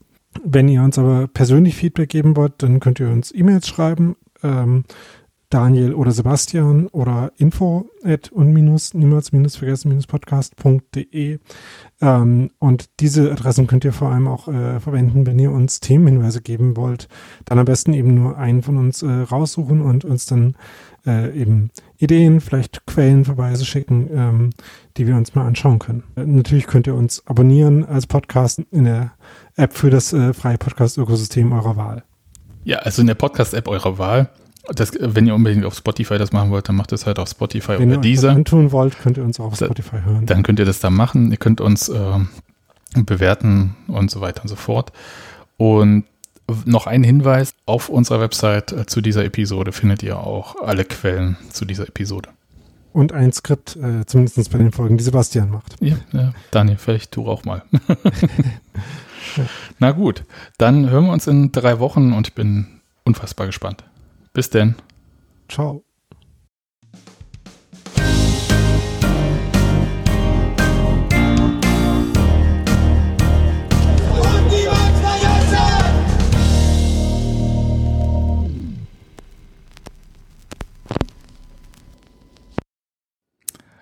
Wenn 0.44 0.68
ihr 0.68 0.82
uns 0.82 0.98
aber 0.98 1.28
persönlich 1.28 1.76
Feedback 1.76 2.10
geben 2.10 2.36
wollt, 2.36 2.54
dann 2.64 2.80
könnt 2.80 3.00
ihr 3.00 3.12
uns 3.12 3.32
E-Mails 3.32 3.68
schreiben. 3.68 4.16
Ähm, 4.42 4.86
Daniel 5.54 5.94
oder 5.94 6.12
Sebastian 6.12 6.88
oder 6.88 7.32
info 7.38 7.86
at 8.04 8.32
und 8.32 8.52
minus 8.54 8.96
niemals 8.96 9.32
minus 9.32 9.56
vergessen 9.56 9.90
minus 9.90 10.08
podcast.de 10.08 11.38
ähm, 12.02 12.50
und 12.58 12.90
diese 13.00 13.32
Adressen 13.32 13.68
könnt 13.68 13.86
ihr 13.86 13.94
vor 13.94 14.10
allem 14.10 14.28
auch 14.28 14.48
äh, 14.48 14.80
verwenden, 14.80 15.28
wenn 15.28 15.38
ihr 15.38 15.52
uns 15.52 15.80
Themenhinweise 15.80 16.42
geben 16.42 16.76
wollt. 16.76 17.08
Dann 17.46 17.60
am 17.60 17.66
besten 17.66 17.94
eben 17.94 18.16
nur 18.16 18.38
einen 18.38 18.64
von 18.64 18.78
uns 18.78 19.04
äh, 19.04 19.08
raussuchen 19.08 19.82
und 19.82 20.06
uns 20.06 20.26
dann 20.26 20.56
äh, 21.06 21.40
eben 21.40 21.70
Ideen, 21.98 22.42
vielleicht 22.42 22.88
Quellenverweise 22.88 23.64
schicken, 23.64 24.10
ähm, 24.12 24.50
die 24.98 25.06
wir 25.06 25.16
uns 25.16 25.36
mal 25.36 25.46
anschauen 25.46 25.78
können. 25.78 26.04
Äh, 26.16 26.26
natürlich 26.26 26.66
könnt 26.66 26.88
ihr 26.88 26.96
uns 26.96 27.28
abonnieren 27.28 27.86
als 27.86 28.08
Podcast 28.08 28.60
in 28.72 28.86
der 28.86 29.14
App 29.56 29.74
für 29.74 29.92
das 29.92 30.14
äh, 30.14 30.34
freie 30.34 30.58
Podcast-Ökosystem 30.58 31.52
eurer 31.52 31.78
Wahl. 31.78 32.04
Ja, 32.64 32.80
also 32.80 33.02
in 33.02 33.08
der 33.08 33.16
Podcast-App 33.16 33.68
eurer 33.68 34.00
Wahl. 34.00 34.30
Das, 34.76 34.92
wenn 35.00 35.28
ihr 35.28 35.36
unbedingt 35.36 35.66
auf 35.66 35.76
Spotify 35.76 36.18
das 36.18 36.32
machen 36.32 36.50
wollt, 36.52 36.70
dann 36.70 36.76
macht 36.78 36.92
es 36.94 37.06
halt 37.06 37.20
auf 37.20 37.28
Spotify 37.30 37.74
Wenn 37.80 37.82
ihr 37.82 37.86
oder 37.88 37.90
euch 37.92 37.96
das 37.98 38.02
dieser. 38.02 38.32
antun 38.32 38.72
wollt, 38.72 38.98
könnt 39.00 39.18
ihr 39.18 39.24
uns 39.26 39.40
auch 39.40 39.48
auf 39.48 39.58
Da- 39.58 39.66
Spotify 39.66 39.98
hören. 40.06 40.26
Dann 40.26 40.44
könnt 40.44 40.60
ihr 40.60 40.66
das 40.66 40.80
da 40.80 40.90
machen. 40.90 41.32
Ihr 41.32 41.38
könnt 41.38 41.60
uns 41.60 41.90
ähm, 41.90 42.30
bewerten 42.96 43.76
und 43.88 44.10
so 44.10 44.22
weiter 44.22 44.42
und 44.44 44.48
so 44.48 44.56
fort. 44.56 44.94
Und 45.58 46.06
noch 46.66 46.88
ein 46.88 47.04
Hinweis, 47.04 47.54
auf 47.66 47.90
unserer 47.90 48.20
Website 48.22 48.72
äh, 48.72 48.86
zu 48.86 49.02
dieser 49.02 49.26
Episode 49.26 49.72
findet 49.72 50.02
ihr 50.04 50.18
auch 50.20 50.56
alle 50.62 50.86
Quellen 50.86 51.38
zu 51.50 51.66
dieser 51.66 51.88
Episode. 51.88 52.30
Und 52.94 53.12
ein 53.12 53.34
Skript, 53.34 53.76
äh, 53.76 54.06
zumindest 54.06 54.52
bei 54.52 54.58
den 54.60 54.72
Folgen, 54.72 54.98
die 54.98 55.04
Sebastian 55.04 55.50
macht. 55.50 55.76
Ja, 55.80 55.96
ja 56.12 56.32
Daniel, 56.52 56.78
vielleicht 56.78 57.16
du 57.16 57.28
auch 57.28 57.44
mal. 57.44 57.64
Na 59.80 59.92
gut, 59.92 60.24
dann 60.58 60.90
hören 60.90 61.06
wir 61.06 61.12
uns 61.14 61.28
in 61.28 61.52
drei 61.52 61.80
Wochen 61.80 62.14
und 62.14 62.28
ich 62.28 62.34
bin 62.34 62.68
unfassbar 63.04 63.48
gespannt. 63.48 63.84
Bis 64.34 64.50
denn. 64.50 64.76
Ciao. 65.48 65.86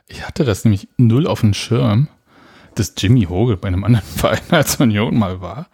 Ich 0.08 0.28
hatte 0.28 0.44
das 0.44 0.66
nämlich 0.66 0.90
null 0.98 1.28
auf 1.28 1.40
dem 1.40 1.54
Schirm, 1.54 2.10
dass 2.76 2.94
Jimmy 2.98 3.24
Hoge 3.24 3.56
bei 3.56 3.70
einem 3.70 3.86
anderen 3.86 4.06
Verein 4.18 4.42
als 4.50 4.76
Union 4.82 5.18
mal 5.18 5.40
war. 5.40 5.72